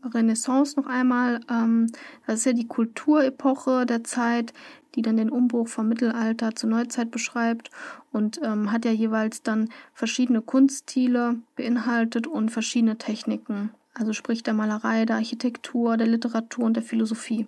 Renaissance 0.03 0.81
noch 0.81 0.87
einmal. 0.87 1.41
Ähm, 1.51 1.89
das 2.27 2.41
ist 2.41 2.45
ja 2.47 2.53
die 2.53 2.69
Kulturepoche 2.69 3.85
der 3.85 4.05
Zeit, 4.05 4.55
die 4.95 5.03
dann 5.03 5.17
den 5.17 5.31
Umbruch 5.31 5.69
vom 5.69 5.89
Mittelalter 5.89 6.55
zur 6.55 6.71
Neuzeit 6.71 7.11
beschreibt 7.11 7.71
und 8.13 8.41
ähm, 8.43 8.73
hat 8.73 8.85
ja 8.85 8.93
jeweils 8.93 9.43
dann 9.43 9.69
verschiedene 9.93 10.41
Kunststile 10.41 11.37
beinhaltet 11.57 12.27
und 12.27 12.51
verschiedene 12.51 12.97
Techniken. 12.97 13.71
Also 13.93 14.13
sprich 14.13 14.43
der 14.43 14.55
Malerei, 14.55 15.05
der 15.05 15.17
Architektur, 15.17 15.97
der 15.97 16.07
Literatur 16.07 16.65
und 16.65 16.75
der 16.75 16.83
Philosophie. 16.83 17.47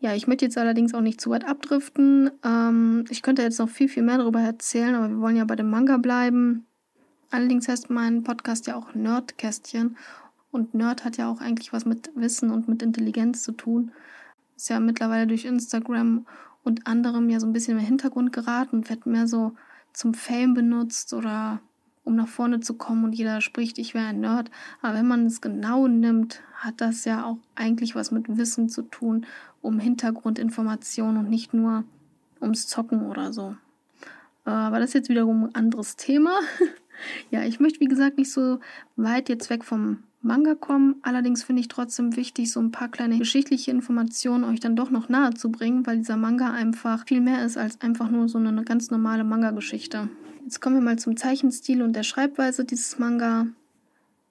Ja, 0.00 0.14
ich 0.14 0.28
möchte 0.28 0.44
jetzt 0.44 0.56
allerdings 0.56 0.94
auch 0.94 1.00
nicht 1.00 1.20
zu 1.20 1.30
weit 1.30 1.44
abdriften. 1.44 2.30
Ähm, 2.44 3.04
ich 3.10 3.22
könnte 3.22 3.42
jetzt 3.42 3.58
noch 3.58 3.68
viel, 3.68 3.88
viel 3.88 4.04
mehr 4.04 4.18
darüber 4.18 4.40
erzählen, 4.40 4.94
aber 4.94 5.08
wir 5.08 5.20
wollen 5.20 5.36
ja 5.36 5.44
bei 5.44 5.56
dem 5.56 5.70
Manga 5.70 5.96
bleiben. 5.96 6.66
Allerdings 7.30 7.68
heißt 7.68 7.90
mein 7.90 8.22
Podcast 8.22 8.68
ja 8.68 8.76
auch 8.76 8.94
Nerdkästchen 8.94 9.96
und 10.52 10.72
Nerd 10.74 11.04
hat 11.04 11.16
ja 11.16 11.30
auch 11.30 11.40
eigentlich 11.40 11.72
was 11.72 11.84
mit 11.84 12.10
Wissen 12.14 12.50
und 12.50 12.68
mit 12.68 12.82
Intelligenz 12.82 13.42
zu 13.42 13.52
tun. 13.52 13.90
Ist 14.56 14.70
ja 14.70 14.80
mittlerweile 14.80 15.26
durch 15.26 15.44
Instagram 15.44 16.26
und 16.62 16.86
anderem 16.86 17.28
ja 17.28 17.40
so 17.40 17.46
ein 17.46 17.52
bisschen 17.52 17.78
im 17.78 17.84
Hintergrund 17.84 18.32
geraten 18.32 18.76
und 18.76 18.90
wird 18.90 19.04
mehr 19.04 19.26
so 19.26 19.52
zum 19.92 20.14
Fame 20.14 20.54
benutzt 20.54 21.12
oder 21.12 21.60
um 22.08 22.16
nach 22.16 22.26
vorne 22.26 22.60
zu 22.60 22.72
kommen 22.72 23.04
und 23.04 23.12
jeder 23.12 23.42
spricht, 23.42 23.78
ich 23.78 23.92
wäre 23.92 24.06
ein 24.06 24.20
Nerd. 24.20 24.50
Aber 24.80 24.94
wenn 24.94 25.06
man 25.06 25.26
es 25.26 25.42
genau 25.42 25.86
nimmt, 25.86 26.40
hat 26.54 26.80
das 26.80 27.04
ja 27.04 27.26
auch 27.26 27.36
eigentlich 27.54 27.94
was 27.94 28.10
mit 28.10 28.38
Wissen 28.38 28.70
zu 28.70 28.80
tun, 28.82 29.26
um 29.60 29.78
Hintergrundinformationen 29.78 31.18
und 31.18 31.28
nicht 31.28 31.52
nur 31.52 31.84
ums 32.40 32.66
Zocken 32.66 33.06
oder 33.06 33.34
so. 33.34 33.56
Äh, 34.46 34.50
aber 34.50 34.80
das 34.80 34.90
ist 34.90 34.94
jetzt 34.94 35.08
wiederum 35.10 35.44
ein 35.44 35.54
anderes 35.54 35.96
Thema. 35.96 36.32
ja, 37.30 37.42
ich 37.44 37.60
möchte, 37.60 37.80
wie 37.80 37.88
gesagt, 37.88 38.16
nicht 38.16 38.32
so 38.32 38.58
weit 38.96 39.28
jetzt 39.28 39.50
weg 39.50 39.62
vom 39.62 39.98
Manga 40.22 40.54
kommen. 40.54 40.96
Allerdings 41.02 41.42
finde 41.42 41.60
ich 41.60 41.68
trotzdem 41.68 42.16
wichtig, 42.16 42.50
so 42.50 42.58
ein 42.58 42.72
paar 42.72 42.88
kleine 42.88 43.18
geschichtliche 43.18 43.70
Informationen 43.70 44.44
euch 44.44 44.60
dann 44.60 44.76
doch 44.76 44.88
noch 44.88 45.10
nahe 45.10 45.34
zu 45.34 45.52
bringen, 45.52 45.86
weil 45.86 45.98
dieser 45.98 46.16
Manga 46.16 46.52
einfach 46.52 47.06
viel 47.06 47.20
mehr 47.20 47.44
ist 47.44 47.58
als 47.58 47.82
einfach 47.82 48.10
nur 48.10 48.30
so 48.30 48.38
eine 48.38 48.64
ganz 48.64 48.90
normale 48.90 49.24
Manga-Geschichte. 49.24 50.08
Jetzt 50.48 50.62
kommen 50.62 50.76
wir 50.76 50.82
mal 50.82 50.98
zum 50.98 51.14
Zeichenstil 51.14 51.82
und 51.82 51.92
der 51.92 52.04
Schreibweise 52.04 52.64
dieses 52.64 52.98
Manga. 52.98 53.48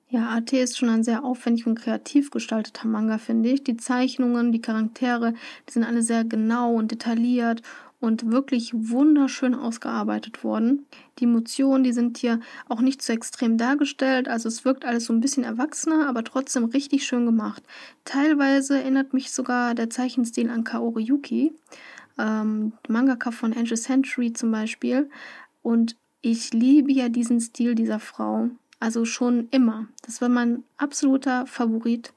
Ja, 0.10 0.30
AT 0.30 0.52
ist 0.52 0.76
schon 0.76 0.90
ein 0.90 1.04
sehr 1.04 1.24
aufwendig 1.24 1.68
und 1.68 1.78
kreativ 1.78 2.32
gestalteter 2.32 2.88
Manga, 2.88 3.20
finde 3.20 3.50
ich. 3.50 3.64
Die 3.64 3.78
Zeichnungen, 3.78 4.52
die 4.52 4.60
Charaktere, 4.60 5.36
die 5.70 5.74
sind 5.74 5.84
alle 5.84 6.02
sehr 6.02 6.24
genau 6.24 6.74
und 6.74 6.90
detailliert 6.90 7.62
und 8.00 8.32
wirklich 8.32 8.72
wunderschön 8.74 9.54
ausgearbeitet 9.54 10.44
worden. 10.44 10.88
Die 11.20 11.26
Emotionen, 11.26 11.84
die 11.84 11.94
sind 11.94 12.18
hier 12.18 12.40
auch 12.68 12.82
nicht 12.82 13.04
so 13.04 13.14
extrem 13.14 13.60
dargestellt, 13.60 14.28
also 14.28 14.48
es 14.48 14.66
wirkt 14.66 14.86
alles 14.86 15.06
so 15.06 15.14
ein 15.14 15.22
bisschen 15.22 15.44
erwachsener, 15.44 16.10
aber 16.10 16.24
trotzdem 16.24 16.66
richtig 16.66 17.06
schön 17.06 17.28
gemacht. 17.28 17.62
Teilweise 18.06 18.80
erinnert 18.80 19.14
mich 19.14 19.32
sogar 19.32 19.76
der 19.76 19.92
Zeichenstil 19.92 20.50
an 20.50 20.64
Kaori 20.64 21.04
Yuki, 21.04 21.54
ähm, 22.18 22.74
Mangaka 22.88 23.30
von 23.30 23.54
Angel 23.54 23.78
Century 23.78 24.34
zum 24.34 24.50
Beispiel. 24.50 25.12
Und 25.62 25.96
ich 26.22 26.54
liebe 26.54 26.92
ja 26.92 27.10
diesen 27.10 27.40
Stil 27.40 27.76
dieser 27.76 28.00
Frau, 28.00 28.50
also 28.80 29.06
schon 29.06 29.48
immer. 29.52 29.88
Das 30.04 30.22
war 30.22 30.30
mein 30.30 30.64
absoluter 30.78 31.46
Favorit. 31.48 32.14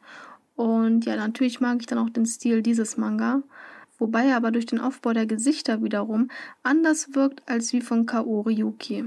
Und 0.57 1.07
ja, 1.07 1.17
natürlich 1.17 1.61
mag 1.61 1.79
ich 1.81 1.87
dann 1.87 1.99
auch 1.99 2.11
den 2.11 2.27
Stil 2.27 2.63
dieses 2.63 2.97
Manga 2.97 3.43
wobei 4.01 4.27
er 4.27 4.37
aber 4.37 4.51
durch 4.51 4.67
den 4.67 4.81
Aufbau 4.81 5.13
der 5.13 5.27
Gesichter 5.27 5.83
wiederum 5.85 6.29
anders 6.65 7.15
wirkt 7.15 7.49
als 7.49 7.73
wie 7.73 7.83
von 7.83 8.07
Kaori 8.07 8.55
Yuki. 8.55 9.05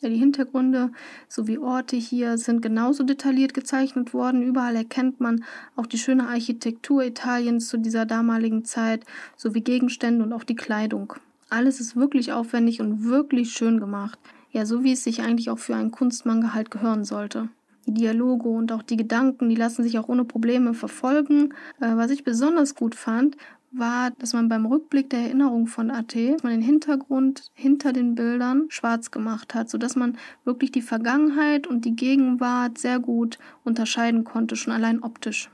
Ja, 0.00 0.08
die 0.08 0.16
Hintergründe 0.16 0.92
sowie 1.28 1.58
Orte 1.58 1.96
hier 1.96 2.38
sind 2.38 2.62
genauso 2.62 3.02
detailliert 3.02 3.52
gezeichnet 3.52 4.14
worden. 4.14 4.42
Überall 4.42 4.76
erkennt 4.76 5.20
man 5.20 5.44
auch 5.74 5.86
die 5.86 5.98
schöne 5.98 6.28
Architektur 6.28 7.02
Italiens 7.02 7.68
zu 7.68 7.78
dieser 7.78 8.06
damaligen 8.06 8.64
Zeit 8.64 9.04
sowie 9.36 9.60
Gegenstände 9.60 10.24
und 10.24 10.32
auch 10.32 10.44
die 10.44 10.56
Kleidung. 10.56 11.14
Alles 11.50 11.80
ist 11.80 11.96
wirklich 11.96 12.32
aufwendig 12.32 12.80
und 12.80 13.04
wirklich 13.04 13.52
schön 13.52 13.80
gemacht. 13.80 14.18
Ja, 14.50 14.66
so 14.66 14.84
wie 14.84 14.92
es 14.92 15.04
sich 15.04 15.22
eigentlich 15.22 15.50
auch 15.50 15.58
für 15.58 15.74
einen 15.74 15.90
Kunstmanga 15.90 16.54
halt 16.54 16.70
gehören 16.70 17.04
sollte. 17.04 17.48
Die 17.86 17.94
Dialoge 17.94 18.48
und 18.48 18.70
auch 18.72 18.82
die 18.82 18.96
Gedanken, 18.96 19.48
die 19.48 19.54
lassen 19.54 19.82
sich 19.82 19.98
auch 19.98 20.08
ohne 20.08 20.24
Probleme 20.24 20.74
verfolgen. 20.74 21.54
Äh, 21.80 21.96
was 21.96 22.10
ich 22.10 22.24
besonders 22.24 22.74
gut 22.74 22.94
fand, 22.94 23.36
war, 23.70 24.10
dass 24.12 24.32
man 24.32 24.48
beim 24.48 24.66
Rückblick 24.66 25.10
der 25.10 25.20
Erinnerung 25.20 25.66
von 25.66 25.90
AT 25.90 26.14
man 26.42 26.52
den 26.52 26.62
Hintergrund 26.62 27.50
hinter 27.54 27.92
den 27.92 28.14
Bildern 28.14 28.66
schwarz 28.68 29.10
gemacht 29.10 29.54
hat, 29.54 29.68
sodass 29.68 29.96
man 29.96 30.16
wirklich 30.44 30.72
die 30.72 30.82
Vergangenheit 30.82 31.66
und 31.66 31.84
die 31.84 31.96
Gegenwart 31.96 32.78
sehr 32.78 32.98
gut 32.98 33.38
unterscheiden 33.64 34.24
konnte, 34.24 34.56
schon 34.56 34.72
allein 34.72 35.02
optisch. 35.02 35.50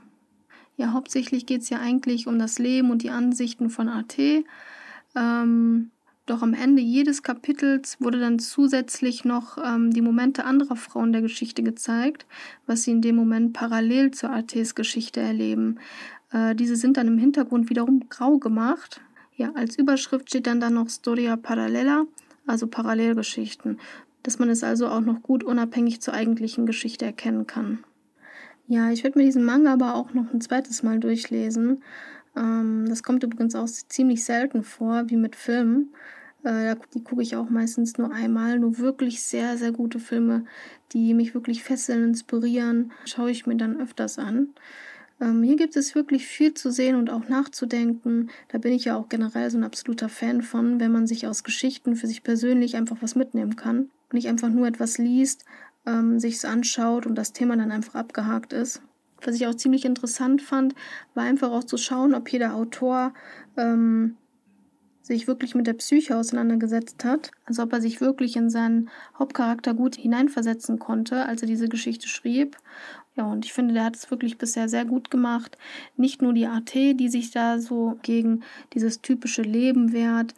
Ja, 0.77 0.91
hauptsächlich 0.91 1.45
geht 1.45 1.61
es 1.61 1.69
ja 1.69 1.79
eigentlich 1.79 2.27
um 2.27 2.37
das 2.37 2.59
Leben 2.59 2.91
und 2.91 3.03
die 3.03 3.09
Ansichten 3.09 3.69
von 3.69 3.87
AT. 3.87 4.17
Ähm, 5.15 5.91
doch 6.25 6.41
am 6.41 6.55
Ende 6.55 6.81
jedes 6.81 7.21
Kapitels 7.21 7.97
wurde 7.99 8.19
dann 8.19 8.39
zusätzlich 8.39 9.25
noch 9.25 9.59
ähm, 9.63 9.91
die 9.91 10.01
Momente 10.01 10.43
anderer 10.43 10.75
Frauen 10.75 11.13
der 11.13 11.21
Geschichte 11.21 11.61
gezeigt, 11.61 12.25
was 12.65 12.83
sie 12.83 12.91
in 12.91 13.01
dem 13.01 13.15
Moment 13.15 13.53
parallel 13.53 14.11
zur 14.11 14.31
ATs 14.31 14.73
Geschichte 14.73 15.19
erleben. 15.19 15.79
Äh, 16.31 16.55
diese 16.55 16.75
sind 16.75 16.97
dann 16.97 17.07
im 17.07 17.19
Hintergrund 17.19 17.69
wiederum 17.69 18.09
grau 18.09 18.39
gemacht. 18.39 19.01
Ja, 19.35 19.51
als 19.53 19.77
Überschrift 19.77 20.29
steht 20.29 20.47
dann, 20.47 20.59
dann 20.59 20.73
noch 20.73 20.89
Storia 20.89 21.35
Paralela, 21.35 22.05
also 22.47 22.65
Parallelgeschichten, 22.65 23.79
dass 24.23 24.39
man 24.39 24.49
es 24.49 24.63
also 24.63 24.87
auch 24.87 25.01
noch 25.01 25.21
gut 25.21 25.43
unabhängig 25.43 26.01
zur 26.01 26.15
eigentlichen 26.15 26.65
Geschichte 26.65 27.05
erkennen 27.05 27.45
kann. 27.45 27.83
Ja, 28.67 28.89
ich 28.89 29.03
werde 29.03 29.19
mir 29.19 29.25
diesen 29.25 29.43
Manga 29.43 29.73
aber 29.73 29.93
auch 29.93 30.13
noch 30.13 30.33
ein 30.33 30.41
zweites 30.41 30.81
Mal 30.81 30.99
durchlesen. 30.99 31.83
Ähm, 32.35 32.85
das 32.87 33.03
kommt 33.03 33.23
übrigens 33.23 33.55
auch 33.55 33.65
ziemlich 33.65 34.23
selten 34.23 34.63
vor, 34.63 35.09
wie 35.09 35.17
mit 35.17 35.35
Filmen. 35.35 35.93
Äh, 36.43 36.75
die 36.93 37.03
gucke 37.03 37.21
ich 37.21 37.35
auch 37.35 37.49
meistens 37.49 37.97
nur 37.97 38.11
einmal. 38.11 38.59
Nur 38.59 38.77
wirklich 38.77 39.23
sehr, 39.23 39.57
sehr 39.57 39.71
gute 39.71 39.99
Filme, 39.99 40.45
die 40.93 41.13
mich 41.13 41.33
wirklich 41.33 41.63
fesseln, 41.63 42.03
inspirieren, 42.03 42.91
schaue 43.05 43.31
ich 43.31 43.45
mir 43.47 43.57
dann 43.57 43.79
öfters 43.81 44.19
an. 44.19 44.49
Ähm, 45.21 45.43
hier 45.43 45.55
gibt 45.55 45.75
es 45.75 45.95
wirklich 45.95 46.27
viel 46.27 46.53
zu 46.53 46.71
sehen 46.71 46.95
und 46.95 47.09
auch 47.09 47.27
nachzudenken. 47.29 48.29
Da 48.49 48.57
bin 48.57 48.73
ich 48.73 48.85
ja 48.85 48.97
auch 48.97 49.09
generell 49.09 49.49
so 49.49 49.57
ein 49.57 49.63
absoluter 49.63 50.09
Fan 50.09 50.41
von, 50.41 50.79
wenn 50.79 50.91
man 50.91 51.07
sich 51.07 51.25
aus 51.25 51.43
Geschichten 51.43 51.95
für 51.95 52.07
sich 52.07 52.23
persönlich 52.23 52.75
einfach 52.75 52.97
was 53.01 53.15
mitnehmen 53.15 53.55
kann. 53.55 53.89
Nicht 54.11 54.27
einfach 54.27 54.49
nur 54.49 54.67
etwas 54.67 54.97
liest, 54.97 55.45
ähm, 55.85 56.19
sich 56.19 56.35
es 56.35 56.45
anschaut 56.45 57.05
und 57.05 57.15
das 57.15 57.33
Thema 57.33 57.55
dann 57.55 57.71
einfach 57.71 57.95
abgehakt 57.95 58.53
ist. 58.53 58.81
Was 59.21 59.35
ich 59.35 59.47
auch 59.47 59.55
ziemlich 59.55 59.85
interessant 59.85 60.41
fand, 60.41 60.75
war 61.13 61.23
einfach 61.23 61.51
auch 61.51 61.63
zu 61.63 61.77
schauen, 61.77 62.13
ob 62.13 62.31
jeder 62.31 62.55
Autor 62.55 63.13
ähm, 63.57 64.17
sich 65.05 65.27
wirklich 65.27 65.53
mit 65.53 65.67
der 65.67 65.73
Psyche 65.73 66.17
auseinandergesetzt 66.17 67.05
hat, 67.05 67.31
also 67.45 67.61
ob 67.63 67.73
er 67.73 67.81
sich 67.81 68.01
wirklich 68.01 68.35
in 68.35 68.49
seinen 68.49 68.89
Hauptcharakter 69.19 69.75
gut 69.75 69.95
hineinversetzen 69.95 70.79
konnte, 70.79 71.27
als 71.27 71.43
er 71.43 71.47
diese 71.47 71.69
Geschichte 71.69 72.07
schrieb. 72.07 72.57
Ja, 73.15 73.25
und 73.25 73.45
ich 73.45 73.53
finde, 73.53 73.75
der 73.75 73.85
hat 73.85 73.95
es 73.95 74.09
wirklich 74.09 74.37
bisher 74.37 74.67
sehr 74.67 74.83
gut 74.83 75.11
gemacht. 75.11 75.57
Nicht 75.95 76.21
nur 76.21 76.33
die 76.33 76.47
AT, 76.47 76.73
die 76.73 77.07
sich 77.07 77.31
da 77.31 77.59
so 77.59 77.97
gegen 78.01 78.43
dieses 78.73 79.01
typische 79.01 79.43
Leben 79.43 79.93
wehrt, 79.93 80.33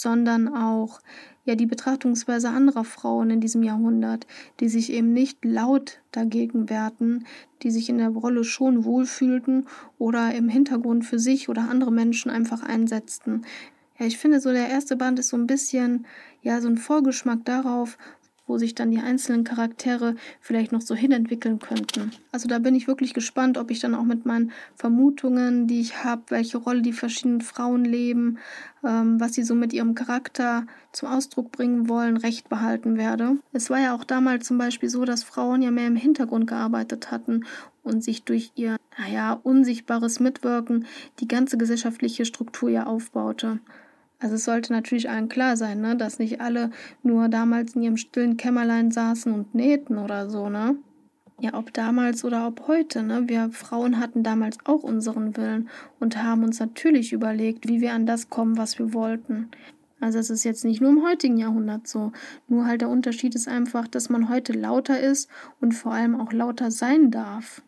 sondern 0.00 0.48
auch 0.48 1.00
ja 1.44 1.54
die 1.54 1.66
Betrachtungsweise 1.66 2.50
anderer 2.50 2.84
Frauen 2.84 3.30
in 3.30 3.40
diesem 3.40 3.62
Jahrhundert, 3.62 4.26
die 4.60 4.68
sich 4.68 4.92
eben 4.92 5.12
nicht 5.12 5.44
laut 5.44 6.00
dagegen 6.12 6.70
wehrten, 6.70 7.26
die 7.62 7.70
sich 7.70 7.88
in 7.88 7.98
der 7.98 8.10
Rolle 8.10 8.44
schon 8.44 8.84
wohlfühlten 8.84 9.66
oder 9.98 10.34
im 10.34 10.48
Hintergrund 10.48 11.04
für 11.04 11.18
sich 11.18 11.48
oder 11.48 11.68
andere 11.68 11.92
Menschen 11.92 12.30
einfach 12.30 12.62
einsetzten. 12.62 13.42
Ja, 13.98 14.06
ich 14.06 14.16
finde 14.16 14.40
so 14.40 14.50
der 14.50 14.68
erste 14.70 14.96
Band 14.96 15.18
ist 15.18 15.28
so 15.28 15.36
ein 15.36 15.46
bisschen 15.46 16.06
ja 16.42 16.60
so 16.60 16.68
ein 16.68 16.78
Vorgeschmack 16.78 17.44
darauf, 17.44 17.98
wo 18.50 18.58
sich 18.58 18.74
dann 18.74 18.90
die 18.90 18.98
einzelnen 18.98 19.44
Charaktere 19.44 20.16
vielleicht 20.40 20.72
noch 20.72 20.80
so 20.80 20.96
hinentwickeln 20.96 21.60
könnten. 21.60 22.10
Also 22.32 22.48
da 22.48 22.58
bin 22.58 22.74
ich 22.74 22.88
wirklich 22.88 23.14
gespannt, 23.14 23.56
ob 23.56 23.70
ich 23.70 23.78
dann 23.78 23.94
auch 23.94 24.02
mit 24.02 24.26
meinen 24.26 24.50
Vermutungen, 24.74 25.68
die 25.68 25.80
ich 25.80 26.02
habe, 26.02 26.22
welche 26.30 26.58
Rolle 26.58 26.82
die 26.82 26.92
verschiedenen 26.92 27.42
Frauen 27.42 27.84
leben, 27.84 28.38
ähm, 28.84 29.20
was 29.20 29.34
sie 29.34 29.44
so 29.44 29.54
mit 29.54 29.72
ihrem 29.72 29.94
Charakter 29.94 30.66
zum 30.92 31.10
Ausdruck 31.10 31.52
bringen 31.52 31.88
wollen, 31.88 32.16
recht 32.16 32.48
behalten 32.48 32.96
werde. 32.96 33.36
Es 33.52 33.70
war 33.70 33.78
ja 33.78 33.94
auch 33.94 34.02
damals 34.02 34.48
zum 34.48 34.58
Beispiel 34.58 34.88
so, 34.88 35.04
dass 35.04 35.22
Frauen 35.22 35.62
ja 35.62 35.70
mehr 35.70 35.86
im 35.86 35.96
Hintergrund 35.96 36.48
gearbeitet 36.48 37.12
hatten 37.12 37.44
und 37.84 38.02
sich 38.02 38.24
durch 38.24 38.50
ihr, 38.56 38.76
naja, 38.98 39.38
unsichtbares 39.44 40.18
Mitwirken 40.18 40.86
die 41.20 41.28
ganze 41.28 41.56
gesellschaftliche 41.56 42.24
Struktur 42.24 42.68
ja 42.68 42.86
aufbaute. 42.86 43.60
Also 44.20 44.34
es 44.34 44.44
sollte 44.44 44.72
natürlich 44.72 45.08
allen 45.08 45.30
klar 45.30 45.56
sein, 45.56 45.80
ne, 45.80 45.96
dass 45.96 46.18
nicht 46.18 46.40
alle 46.40 46.70
nur 47.02 47.28
damals 47.28 47.74
in 47.74 47.82
ihrem 47.82 47.96
stillen 47.96 48.36
Kämmerlein 48.36 48.90
saßen 48.90 49.32
und 49.32 49.54
nähten 49.54 49.96
oder 49.98 50.28
so, 50.28 50.48
ne? 50.50 50.76
Ja, 51.40 51.54
ob 51.54 51.72
damals 51.72 52.22
oder 52.22 52.46
ob 52.46 52.68
heute, 52.68 53.02
ne? 53.02 53.26
Wir 53.26 53.50
Frauen 53.50 53.98
hatten 53.98 54.22
damals 54.22 54.58
auch 54.66 54.82
unseren 54.82 55.38
Willen 55.38 55.70
und 55.98 56.22
haben 56.22 56.44
uns 56.44 56.60
natürlich 56.60 57.14
überlegt, 57.14 57.66
wie 57.66 57.80
wir 57.80 57.94
an 57.94 58.04
das 58.04 58.28
kommen, 58.28 58.58
was 58.58 58.78
wir 58.78 58.92
wollten. 58.92 59.48
Also 60.00 60.18
es 60.18 60.28
ist 60.28 60.44
jetzt 60.44 60.66
nicht 60.66 60.82
nur 60.82 60.90
im 60.90 61.02
heutigen 61.02 61.38
Jahrhundert 61.38 61.86
so. 61.86 62.12
Nur 62.46 62.66
halt 62.66 62.82
der 62.82 62.90
Unterschied 62.90 63.34
ist 63.34 63.48
einfach, 63.48 63.88
dass 63.88 64.10
man 64.10 64.28
heute 64.28 64.52
lauter 64.52 65.00
ist 65.00 65.30
und 65.60 65.72
vor 65.72 65.92
allem 65.92 66.14
auch 66.14 66.32
lauter 66.32 66.70
sein 66.70 67.10
darf. 67.10 67.62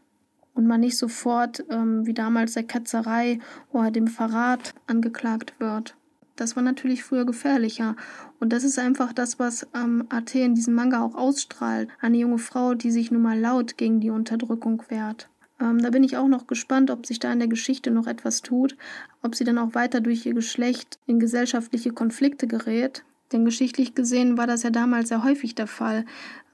Und 0.55 0.67
man 0.67 0.81
nicht 0.81 0.99
sofort 0.99 1.65
ähm, 1.71 2.07
wie 2.07 2.13
damals 2.13 2.53
der 2.53 2.65
Ketzerei 2.65 3.39
oder 3.71 3.91
dem 3.91 4.07
Verrat 4.07 4.75
angeklagt 4.87 5.55
wird. 5.59 5.95
Das 6.37 6.57
war 6.57 6.63
natürlich 6.63 7.05
früher 7.05 7.25
gefährlicher. 7.25 7.97
Und 8.41 8.53
das 8.53 8.65
ist 8.65 8.79
einfach 8.79 9.13
das, 9.13 9.39
was 9.39 9.67
ähm, 9.75 10.07
AT 10.09 10.35
in 10.35 10.55
diesem 10.55 10.75
Manga 10.75 11.03
auch 11.03 11.15
ausstrahlt. 11.15 11.89
Eine 12.01 12.19
junge 12.19 12.39
Frau, 12.39 12.75
die 12.75 12.91
sich 12.91 13.11
nun 13.11 13.23
mal 13.23 13.39
laut 13.39 13.77
gegen 13.77 14.01
die 14.01 14.11
Unterdrückung 14.11 14.83
wehrt. 14.89 15.29
Ähm, 15.61 15.81
da 15.81 15.91
bin 15.91 16.03
ich 16.03 16.17
auch 16.17 16.29
noch 16.29 16.47
gespannt, 16.47 16.91
ob 16.91 17.07
sich 17.07 17.21
da 17.21 17.33
in 17.33 17.39
der 17.39 17.49
Geschichte 17.49 17.91
noch 17.91 18.07
etwas 18.07 18.43
tut, 18.43 18.77
ob 19.23 19.35
sie 19.35 19.45
dann 19.45 19.59
auch 19.59 19.75
weiter 19.75 20.01
durch 20.01 20.27
ihr 20.27 20.35
Geschlecht 20.35 20.99
in 21.07 21.21
gesellschaftliche 21.21 21.93
Konflikte 21.93 22.47
gerät. 22.47 23.05
Denn 23.33 23.45
geschichtlich 23.45 23.95
gesehen 23.95 24.37
war 24.37 24.47
das 24.47 24.63
ja 24.63 24.71
damals 24.71 25.09
sehr 25.09 25.25
häufig 25.25 25.55
der 25.55 25.67
Fall, 25.67 26.05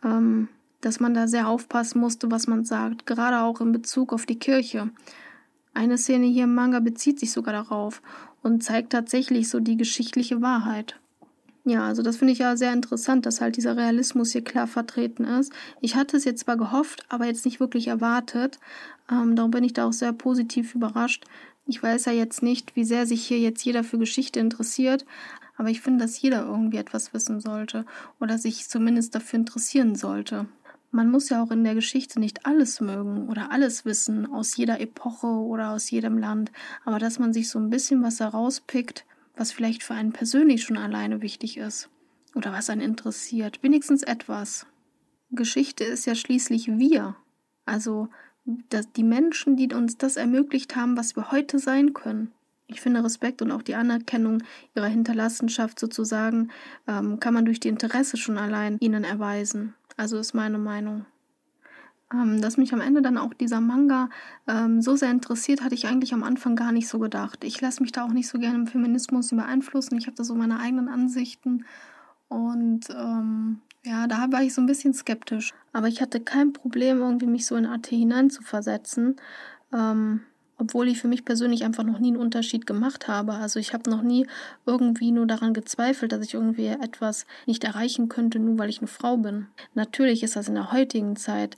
ähm, 0.05 0.49
dass 0.81 1.01
man 1.01 1.15
da 1.15 1.27
sehr 1.27 1.49
aufpassen 1.49 2.01
musste, 2.01 2.31
was 2.31 2.47
man 2.47 2.65
sagt, 2.65 3.07
gerade 3.07 3.41
auch 3.41 3.61
in 3.61 3.73
Bezug 3.73 4.13
auf 4.13 4.27
die 4.27 4.39
Kirche. 4.39 4.91
Eine 5.75 5.99
Szene 5.99 6.27
hier 6.27 6.45
im 6.45 6.55
Manga 6.55 6.81
bezieht 6.81 7.19
sich 7.19 7.33
sogar 7.33 7.53
darauf 7.55 8.03
und 8.49 8.63
zeigt 8.63 8.91
tatsächlich 8.91 9.49
so 9.49 9.61
die 9.61 9.77
geschichtliche 9.77 10.41
Wahrheit. 10.41 10.99
Ja, 11.65 11.87
also 11.87 12.03
das 12.03 12.17
finde 12.17 12.33
ich 12.33 12.39
ja 12.39 12.57
sehr 12.57 12.73
interessant, 12.73 13.27
dass 13.27 13.43
halt 13.43 13.57
dieser 13.57 13.77
Realismus 13.77 14.33
hier 14.33 14.43
klar 14.43 14.67
vertreten 14.67 15.25
ist. 15.25 15.53
Ich 15.83 15.97
hatte 15.97 16.17
es 16.17 16.25
jetzt 16.25 16.41
zwar 16.41 16.57
gehofft, 16.57 17.05
aber 17.11 17.27
jetzt 17.27 17.45
nicht 17.45 17.61
wirklich 17.61 17.89
erwartet. 17.89 18.59
Ähm, 19.11 19.37
darum 19.37 19.51
bin 19.51 19.65
ich 19.65 19.75
da 19.75 19.87
auch 19.87 19.93
sehr 19.93 20.15
positiv 20.15 20.75
überrascht. 20.75 21.25
Ich 21.67 21.83
weiß 21.83 22.07
ja 22.07 22.13
jetzt 22.13 22.43
nicht, 22.43 22.75
wie 22.75 22.85
sehr 22.85 23.07
sich 23.07 23.27
hier 23.27 23.39
jetzt 23.39 23.63
jeder 23.65 23.85
für 23.85 23.99
Geschichte 23.99 24.41
interessiert, 24.41 25.05
aber 25.59 25.69
ich 25.69 25.83
finde, 25.83 26.05
dass 26.05 26.21
jeder 26.23 26.47
irgendwie 26.47 26.79
etwas 26.79 27.13
wissen 27.13 27.41
sollte 27.41 27.85
oder 28.19 28.39
sich 28.39 28.67
zumindest 28.67 29.15
dafür 29.15 29.41
interessieren 29.41 29.95
sollte. 29.95 30.47
Man 30.91 31.11
muss 31.11 31.29
ja 31.29 31.43
auch 31.43 31.51
in 31.51 31.65
der 31.65 31.75
Geschichte 31.75 32.19
nicht 32.19 32.47
alles 32.47 32.81
mögen 32.81 33.29
oder 33.29 33.51
alles 33.51 33.85
wissen 33.85 34.27
aus 34.33 34.57
jeder 34.57 34.81
Epoche 34.81 35.27
oder 35.27 35.71
aus 35.73 35.91
jedem 35.91 36.17
Land, 36.17 36.51
aber 36.85 36.99
dass 36.99 37.19
man 37.19 37.33
sich 37.33 37.51
so 37.51 37.59
ein 37.59 37.69
bisschen 37.69 38.03
was 38.03 38.21
herauspickt, 38.21 39.05
was 39.37 39.53
vielleicht 39.53 39.83
für 39.83 39.95
einen 39.95 40.13
persönlich 40.13 40.65
schon 40.65 40.79
alleine 40.79 41.21
wichtig 41.21 41.59
ist 41.59 41.91
oder 42.35 42.53
was 42.53 42.71
einen 42.71 42.81
interessiert, 42.81 43.63
wenigstens 43.63 44.03
etwas. 44.03 44.67
Geschichte 45.31 45.85
ist 45.85 46.07
ja 46.07 46.15
schließlich 46.15 46.69
wir, 46.79 47.17
also 47.67 48.09
die 48.97 49.05
Menschen, 49.05 49.57
die 49.57 49.73
uns 49.75 49.99
das 49.99 50.17
ermöglicht 50.17 50.75
haben, 50.75 50.97
was 50.97 51.17
wir 51.17 51.31
heute 51.31 51.59
sein 51.59 51.93
können. 51.93 52.33
Ich 52.67 52.81
finde 52.81 53.05
Respekt 53.05 53.43
und 53.43 53.51
auch 53.51 53.63
die 53.63 53.75
Anerkennung 53.75 54.43
ihrer 54.75 54.87
Hinterlassenschaft 54.87 55.79
sozusagen 55.79 56.51
ähm, 56.87 57.19
kann 57.19 57.35
man 57.35 57.45
durch 57.45 57.61
die 57.61 57.69
Interesse 57.69 58.17
schon 58.17 58.39
allein 58.39 58.77
ihnen 58.81 59.05
erweisen. 59.05 59.75
Also 59.99 60.17
ist 60.17 60.33
meine 60.33 60.59
Meinung. 60.59 61.05
Ähm, 62.15 62.41
dass 62.41 62.57
mich 62.57 62.73
am 62.73 62.81
Ende 62.81 63.03
dann 63.03 63.19
auch 63.19 63.35
dieser 63.35 63.61
Manga 63.61 64.09
ähm, 64.47 64.81
so 64.81 64.97
sehr 64.97 65.11
interessiert, 65.11 65.61
hatte 65.61 65.75
ich 65.75 65.87
eigentlich 65.87 66.15
am 66.15 66.23
Anfang 66.23 66.57
gar 66.57 66.73
nicht 66.73 66.89
so 66.89 66.99
gedacht. 66.99 67.45
Ich 67.45 67.61
lasse 67.61 67.83
mich 67.83 67.93
da 67.93 68.05
auch 68.05 68.13
nicht 68.13 68.29
so 68.29 68.39
gerne 68.39 68.57
im 68.57 68.67
Feminismus 68.67 69.29
beeinflussen. 69.29 69.99
Ich 69.99 70.07
habe 70.07 70.17
da 70.17 70.25
so 70.25 70.35
meine 70.35 70.61
eigenen 70.61 70.89
Ansichten. 70.89 71.67
Und 72.29 72.89
ähm, 72.91 73.61
ja, 73.85 74.07
da 74.07 74.33
war 74.33 74.43
ich 74.43 74.55
so 74.55 74.63
ein 74.63 74.67
bisschen 74.67 74.95
skeptisch. 74.95 75.53
Aber 75.73 75.89
ich 75.89 76.01
hatte 76.01 76.21
kein 76.21 76.53
Problem, 76.53 77.01
irgendwie 77.01 77.27
mich 77.27 77.45
so 77.45 77.57
in 77.57 77.67
AT 77.67 77.89
hineinzuversetzen. 77.89 79.17
Ähm, 79.75 80.21
obwohl 80.59 80.89
ich 80.89 81.01
für 81.01 81.09
mich 81.09 81.25
persönlich 81.25 81.65
einfach 81.65 81.85
noch 81.85 82.01
nie 82.01 82.09
einen 82.09 82.17
Unterschied 82.17 82.67
gemacht 82.67 83.09
habe. 83.09 83.35
Also 83.35 83.61
ich 83.61 83.73
habe 83.73 83.89
noch 83.89 84.03
nie 84.03 84.27
irgendwie 84.67 85.13
nur 85.13 85.27
daran 85.27 85.55
gezweifelt, 85.55 86.13
dass 86.13 86.25
ich 86.25 86.35
irgendwie 86.35 86.67
etwas 86.67 87.27
nicht 87.47 87.65
erreichen 87.65 88.09
könnte, 88.09 88.39
nur 88.39 88.59
weil 88.59 88.69
ich 88.69 88.79
eine 88.79 88.89
Frau 88.89 89.17
bin. 89.17 89.47
Natürlich 89.75 90.23
ist 90.23 90.37
das 90.37 90.49
in 90.49 90.55
der 90.55 90.73
heutigen 90.73 91.17
Zeit 91.17 91.57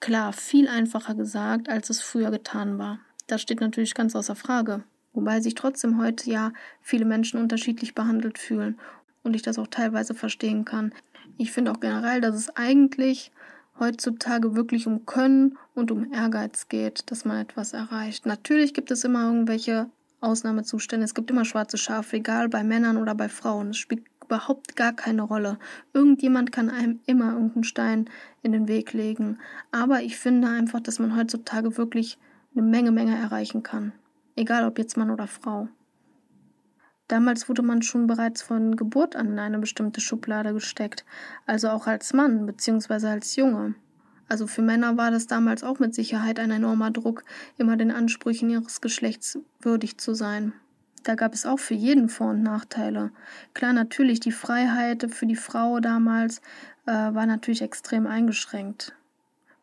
klar 0.00 0.32
viel 0.32 0.68
einfacher 0.68 1.14
gesagt, 1.14 1.68
als 1.68 1.90
es 1.90 2.02
früher 2.02 2.30
getan 2.30 2.78
war. 2.78 2.98
Das 3.26 3.40
steht 3.40 3.60
natürlich 3.60 3.94
ganz 3.94 4.14
außer 4.14 4.36
Frage. 4.36 4.84
Wobei 5.14 5.40
sich 5.40 5.54
trotzdem 5.54 5.98
heute 5.98 6.30
ja 6.30 6.52
viele 6.80 7.04
Menschen 7.04 7.40
unterschiedlich 7.40 7.94
behandelt 7.94 8.38
fühlen 8.38 8.78
und 9.22 9.34
ich 9.34 9.42
das 9.42 9.58
auch 9.58 9.66
teilweise 9.66 10.14
verstehen 10.14 10.64
kann. 10.64 10.92
Ich 11.38 11.52
finde 11.52 11.72
auch 11.72 11.80
generell, 11.80 12.20
dass 12.20 12.34
es 12.34 12.54
eigentlich 12.56 13.30
heutzutage 13.82 14.54
wirklich 14.54 14.86
um 14.86 15.04
Können 15.06 15.58
und 15.74 15.90
um 15.90 16.12
Ehrgeiz 16.12 16.68
geht, 16.68 17.10
dass 17.10 17.24
man 17.24 17.38
etwas 17.38 17.72
erreicht. 17.72 18.26
Natürlich 18.26 18.74
gibt 18.74 18.90
es 18.92 19.02
immer 19.02 19.26
irgendwelche 19.26 19.90
Ausnahmezustände. 20.20 21.04
Es 21.04 21.14
gibt 21.14 21.30
immer 21.30 21.44
schwarze 21.44 21.76
Schafe, 21.76 22.16
egal 22.16 22.48
bei 22.48 22.62
Männern 22.62 22.96
oder 22.96 23.14
bei 23.14 23.28
Frauen. 23.28 23.70
Es 23.70 23.76
spielt 23.78 24.04
überhaupt 24.24 24.76
gar 24.76 24.92
keine 24.92 25.22
Rolle. 25.22 25.58
Irgendjemand 25.92 26.52
kann 26.52 26.70
einem 26.70 27.00
immer 27.06 27.32
irgendeinen 27.32 27.64
Stein 27.64 28.08
in 28.42 28.52
den 28.52 28.68
Weg 28.68 28.92
legen. 28.92 29.38
Aber 29.72 30.02
ich 30.02 30.16
finde 30.16 30.48
einfach, 30.48 30.80
dass 30.80 31.00
man 31.00 31.16
heutzutage 31.16 31.76
wirklich 31.76 32.18
eine 32.54 32.62
Menge, 32.62 32.92
Menge 32.92 33.16
erreichen 33.16 33.64
kann. 33.64 33.92
Egal 34.36 34.64
ob 34.64 34.78
jetzt 34.78 34.96
Mann 34.96 35.10
oder 35.10 35.26
Frau. 35.26 35.68
Damals 37.12 37.46
wurde 37.46 37.60
man 37.60 37.82
schon 37.82 38.06
bereits 38.06 38.40
von 38.40 38.74
Geburt 38.74 39.16
an 39.16 39.32
in 39.32 39.38
eine 39.38 39.58
bestimmte 39.58 40.00
Schublade 40.00 40.54
gesteckt, 40.54 41.04
also 41.44 41.68
auch 41.68 41.86
als 41.86 42.14
Mann 42.14 42.46
bzw. 42.46 43.06
als 43.08 43.36
Junge. 43.36 43.74
Also 44.30 44.46
für 44.46 44.62
Männer 44.62 44.96
war 44.96 45.10
das 45.10 45.26
damals 45.26 45.62
auch 45.62 45.78
mit 45.78 45.94
Sicherheit 45.94 46.40
ein 46.40 46.50
enormer 46.50 46.90
Druck, 46.90 47.22
immer 47.58 47.76
den 47.76 47.90
Ansprüchen 47.90 48.48
ihres 48.48 48.80
Geschlechts 48.80 49.38
würdig 49.60 49.98
zu 49.98 50.14
sein. 50.14 50.54
Da 51.02 51.14
gab 51.14 51.34
es 51.34 51.44
auch 51.44 51.58
für 51.58 51.74
jeden 51.74 52.08
Vor- 52.08 52.30
und 52.30 52.42
Nachteile. 52.42 53.10
Klar, 53.52 53.74
natürlich, 53.74 54.20
die 54.20 54.32
Freiheit 54.32 55.06
für 55.10 55.26
die 55.26 55.36
Frau 55.36 55.80
damals 55.80 56.38
äh, 56.86 56.92
war 56.92 57.26
natürlich 57.26 57.60
extrem 57.60 58.06
eingeschränkt. 58.06 58.94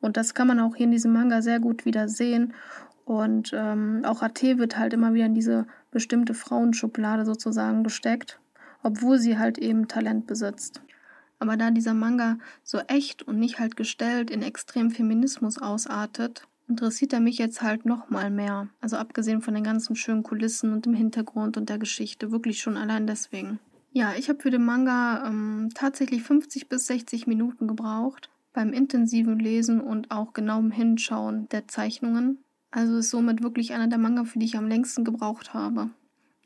Und 0.02 0.18
das 0.18 0.36
kann 0.36 0.46
man 0.46 0.60
auch 0.60 0.76
hier 0.76 0.86
in 0.86 0.92
diesem 0.92 1.14
Manga 1.14 1.42
sehr 1.42 1.60
gut 1.60 1.86
wieder 1.86 2.10
sehen. 2.10 2.54
Und 3.06 3.54
ähm, 3.56 4.04
auch 4.06 4.22
AT 4.22 4.44
wird 4.44 4.78
halt 4.78 4.94
immer 4.94 5.16
wieder 5.16 5.26
in 5.26 5.34
diese 5.34 5.66
bestimmte 5.92 6.34
Frauenschublade 6.34 7.26
sozusagen 7.26 7.84
gesteckt, 7.84 8.40
obwohl 8.84 9.20
sie 9.20 9.38
halt 9.38 9.58
eben 9.58 9.88
Talent 9.88 10.28
besitzt. 10.28 10.82
Aber 11.40 11.56
da 11.56 11.72
dieser 11.72 11.94
Manga 11.94 12.38
so 12.64 12.80
echt 12.88 13.24
und 13.24 13.40
nicht 13.40 13.60
halt 13.60 13.76
gestellt 13.76 14.30
in 14.30 14.42
extrem 14.42 14.92
Feminismus 14.92 15.58
ausartet, 15.58 16.44
interessiert 16.68 17.14
er 17.14 17.20
mich 17.20 17.38
jetzt 17.38 17.62
halt 17.62 17.86
noch 17.86 18.10
mal 18.10 18.30
mehr. 18.30 18.68
Also 18.82 18.98
abgesehen 18.98 19.42
von 19.42 19.56
den 19.56 19.64
ganzen 19.64 19.96
schönen 19.96 20.24
Kulissen 20.24 20.74
und 20.74 20.86
dem 20.86 20.94
Hintergrund 20.94 21.58
und 21.58 21.70
der 21.70 21.80
Geschichte, 21.80 22.32
wirklich 22.32 22.62
schon 22.62 22.78
allein 22.78 23.08
deswegen. 23.08 23.60
Ja, 23.92 24.14
ich 24.18 24.30
habe 24.30 24.40
für 24.40 24.52
den 24.52 24.66
Manga 24.66 25.26
ähm, 25.26 25.70
tatsächlich 25.74 26.22
50 26.22 26.70
bis 26.70 26.86
60 26.88 27.26
Minuten 27.26 27.68
gebraucht 27.68 28.30
beim 28.54 28.74
intensiven 28.74 29.40
Lesen 29.40 29.82
und 29.82 30.12
auch 30.12 30.34
genauem 30.34 30.72
Hinschauen 30.72 31.48
der 31.50 31.68
Zeichnungen. 31.68 32.40
Also 32.72 32.98
ist 32.98 33.10
somit 33.10 33.42
wirklich 33.42 33.74
einer 33.74 33.88
der 33.88 33.98
Manga, 33.98 34.26
für 34.26 34.40
die 34.40 34.46
ich 34.46 34.58
am 34.58 34.68
längsten 34.68 35.04
gebraucht 35.04 35.54
habe. 35.54 35.90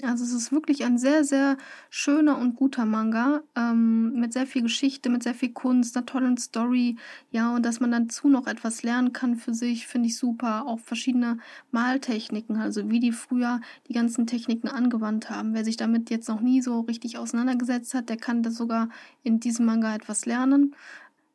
Also 0.02 0.24
es 0.24 0.34
ist 0.34 0.52
wirklich 0.52 0.84
ein 0.84 0.98
sehr, 0.98 1.24
sehr 1.24 1.58
schöner 1.90 2.38
und 2.38 2.56
guter 2.56 2.86
Manga 2.86 3.42
ähm, 3.56 4.14
mit 4.20 4.34
sehr 4.34 4.48
viel 4.48 4.64
Geschichte, 4.64 5.10
mit 5.10 5.24
sehr 5.24 5.36
viel 5.36 5.54
Kunst, 5.54 5.96
einer 5.96 6.06
tollen 6.06 6.38
Story. 6.38 6.98
Ja, 7.30 7.56
und 7.56 7.66
dass 7.66 7.80
man 7.80 7.92
dazu 7.92 8.28
noch 8.28 8.48
etwas 8.48 8.84
lernen 8.84 9.14
kann 9.14 9.36
für 9.38 9.54
sich, 9.54 9.88
finde 9.88 10.08
ich 10.08 10.18
super. 10.18 10.66
Auch 10.68 10.80
verschiedene 10.80 11.38
Maltechniken, 11.72 12.58
also 12.58 12.90
wie 12.90 13.00
die 13.00 13.12
früher 13.12 13.62
die 13.88 13.94
ganzen 13.94 14.28
Techniken 14.28 14.68
angewandt 14.68 15.30
haben. 15.30 15.54
Wer 15.54 15.64
sich 15.64 15.78
damit 15.78 16.10
jetzt 16.10 16.28
noch 16.28 16.42
nie 16.42 16.62
so 16.62 16.82
richtig 16.82 17.18
auseinandergesetzt 17.18 17.94
hat, 17.94 18.10
der 18.10 18.18
kann 18.18 18.44
das 18.44 18.56
sogar 18.56 18.90
in 19.22 19.40
diesem 19.40 19.66
Manga 19.66 19.96
etwas 19.96 20.26
lernen. 20.26 20.76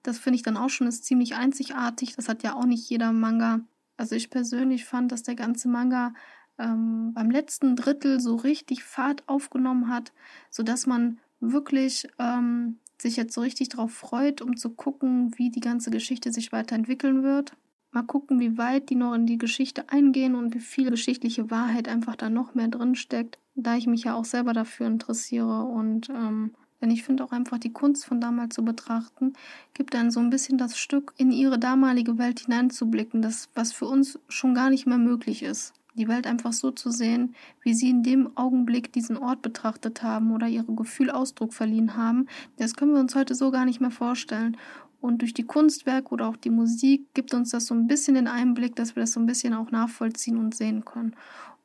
Das 0.03 0.19
finde 0.19 0.37
ich 0.37 0.43
dann 0.43 0.57
auch 0.57 0.71
schon 0.71 0.87
ist 0.89 1.05
ziemlich 1.05 1.37
einzigartig. 1.37 2.17
Das 2.17 2.29
hat 2.29 2.43
ja 2.43 2.55
auch 2.55 2.67
nicht 2.67 2.89
jeder 2.91 3.13
Manga. 3.13 3.61
Also 3.99 4.15
ich 4.15 4.31
persönlich 4.31 4.87
fand, 4.87 5.13
dass 5.13 5.23
der 5.23 5.35
ganze 5.35 5.69
Manga 5.69 6.15
ähm, 6.59 7.13
beim 7.13 7.31
letzten 7.31 7.77
Drittel 7.77 8.21
so 8.21 8.37
richtig 8.37 8.85
Fahrt 8.85 9.29
aufgenommen 9.29 9.89
hat, 9.89 10.13
sodass 10.51 10.87
man 10.87 11.19
wirklich 11.41 12.09
ähm, 12.19 12.79
sich 12.97 13.17
jetzt 13.17 13.35
so 13.35 13.41
richtig 13.41 13.69
darauf 13.69 13.93
freut, 13.93 14.41
um 14.41 14.57
zu 14.57 14.71
gucken, 14.71 15.37
wie 15.37 15.51
die 15.51 15.61
ganze 15.61 15.91
Geschichte 15.91 16.33
sich 16.33 16.53
weiterentwickeln 16.53 17.23
wird. 17.23 17.53
Mal 17.91 18.03
gucken, 18.03 18.39
wie 18.39 18.57
weit 18.59 18.91
die 18.91 18.97
noch 18.97 19.15
in 19.15 19.27
die 19.27 19.39
Geschichte 19.39 19.89
eingehen 19.89 20.35
und 20.35 20.55
wie 20.55 20.61
viel 20.61 20.91
geschichtliche 20.91 21.51
Wahrheit 21.51 21.89
einfach 21.89 22.17
da 22.17 22.31
noch 22.31 22.55
mehr 22.55 22.69
drin 22.69 22.95
steckt, 22.95 23.39
da 23.55 23.77
ich 23.77 23.87
mich 23.87 24.05
ja 24.05 24.15
auch 24.15 24.25
selber 24.25 24.53
dafür 24.53 24.87
interessiere 24.87 25.65
und 25.65 26.09
ähm, 26.11 26.53
denn 26.81 26.91
ich 26.91 27.03
finde 27.03 27.25
auch 27.25 27.33
einfach 27.33 27.59
die 27.59 27.73
Kunst 27.73 28.05
von 28.07 28.21
damals 28.21 28.55
zu 28.55 28.65
betrachten, 28.65 29.33
gibt 29.75 29.95
dann 29.95 30.11
so 30.11 30.21
ein 30.21 30.31
bisschen 30.31 30.59
das 30.59 30.79
Stück 30.79 31.13
in 31.17 31.31
ihre 31.31 31.59
damalige 31.59 32.19
Welt 32.19 32.41
hineinzublicken, 32.41 33.23
das 33.23 33.49
was 33.55 33.73
für 33.73 33.87
uns 33.87 34.19
schon 34.29 34.55
gar 34.55 34.71
nicht 34.71 34.87
mehr 34.87 34.99
möglich 34.99 35.43
ist. 35.43 35.75
Die 35.95 36.07
Welt 36.07 36.29
einfach 36.29 36.53
so 36.53 36.71
zu 36.71 36.91
sehen, 36.91 37.35
wie 37.63 37.75
sie 37.75 37.91
in 37.91 38.05
dem 38.05 38.37
Augenblick 38.37 38.93
diesen 38.93 39.17
Ort 39.17 39.43
betrachtet 39.43 40.03
haben 40.03 40.33
oder 40.33 40.47
ihre 40.47 40.73
Gefühl 40.73 41.11
Ausdruck 41.11 41.53
verliehen 41.53 41.97
haben, 41.97 42.27
das 42.57 42.75
können 42.75 42.93
wir 42.93 43.01
uns 43.01 43.17
heute 43.17 43.35
so 43.35 43.51
gar 43.51 43.65
nicht 43.65 43.81
mehr 43.81 43.91
vorstellen. 43.91 44.57
Und 45.01 45.23
durch 45.23 45.35
die 45.35 45.45
Kunstwerke 45.45 46.11
oder 46.11 46.29
auch 46.29 46.37
die 46.37 46.51
Musik 46.51 47.13
gibt 47.15 47.35
uns 47.35 47.51
das 47.51 47.67
so 47.67 47.75
ein 47.75 47.87
bisschen 47.87 48.15
den 48.15 48.29
Einblick, 48.29 48.77
dass 48.77 48.97
wir 48.97 49.03
das 49.03 49.13
so 49.13 49.21
ein 49.21 49.27
bisschen 49.27 49.55
auch 49.55 49.71
nachvollziehen 49.71 50.39
und 50.39 50.55
sehen 50.55 50.85
können. 50.85 51.15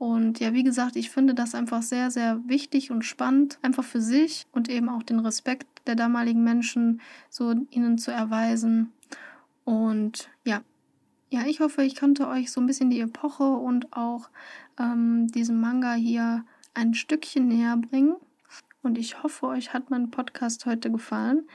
Und 0.03 0.41
ja, 0.41 0.51
wie 0.51 0.65
gesagt, 0.65 0.97
ich 0.97 1.09
finde 1.09 1.33
das 1.33 1.55
einfach 1.55 1.81
sehr, 1.81 2.11
sehr 2.11 2.41
wichtig 2.45 2.91
und 2.91 3.05
spannend, 3.05 3.57
einfach 3.61 3.85
für 3.85 4.01
sich 4.01 4.45
und 4.51 4.67
eben 4.67 4.89
auch 4.89 5.01
den 5.01 5.19
Respekt 5.19 5.65
der 5.87 5.95
damaligen 5.95 6.43
Menschen 6.43 6.99
so 7.29 7.55
ihnen 7.69 7.97
zu 7.97 8.11
erweisen. 8.11 8.91
Und 9.63 10.29
ja, 10.43 10.61
ja, 11.29 11.45
ich 11.45 11.61
hoffe, 11.61 11.83
ich 11.83 11.95
konnte 11.95 12.27
euch 12.27 12.51
so 12.51 12.59
ein 12.59 12.67
bisschen 12.67 12.89
die 12.89 12.99
Epoche 12.99 13.45
und 13.45 13.93
auch 13.95 14.29
ähm, 14.77 15.27
diesen 15.27 15.61
Manga 15.61 15.93
hier 15.93 16.43
ein 16.73 16.95
Stückchen 16.95 17.47
näher 17.47 17.77
bringen. 17.77 18.17
Und 18.81 18.97
ich 18.97 19.23
hoffe, 19.23 19.47
euch 19.47 19.71
hat 19.73 19.89
mein 19.89 20.11
Podcast 20.11 20.65
heute 20.65 20.91
gefallen. 20.91 21.47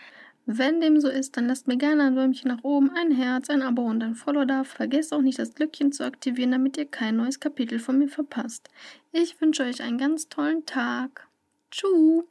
Wenn 0.51 0.81
dem 0.81 0.99
so 0.99 1.11
ist, 1.11 1.37
dann 1.37 1.47
lasst 1.47 1.69
mir 1.69 1.77
gerne 1.77 2.05
ein 2.05 2.15
Däumchen 2.15 2.49
nach 2.49 2.65
oben, 2.65 2.89
ein 2.97 3.11
Herz, 3.11 3.51
ein 3.51 3.61
Abo 3.61 3.83
und 3.83 4.03
ein 4.03 4.15
Follow 4.15 4.47
da. 4.47 4.65
Vergesst 4.65 5.13
auch 5.13 5.21
nicht 5.21 5.39
das 5.39 5.55
Glöckchen 5.55 5.93
zu 5.93 6.07
aktivieren, 6.07 6.53
damit 6.53 6.79
ihr 6.79 6.87
kein 6.87 7.17
neues 7.17 7.39
Kapitel 7.39 7.79
von 7.79 7.99
mir 7.99 8.09
verpasst. 8.09 8.71
Ich 9.13 9.39
wünsche 9.43 9.65
euch 9.65 9.83
einen 9.83 9.99
ganz 9.99 10.31
tollen 10.31 10.65
Tag. 10.65 11.29
Tschüss. 11.71 12.25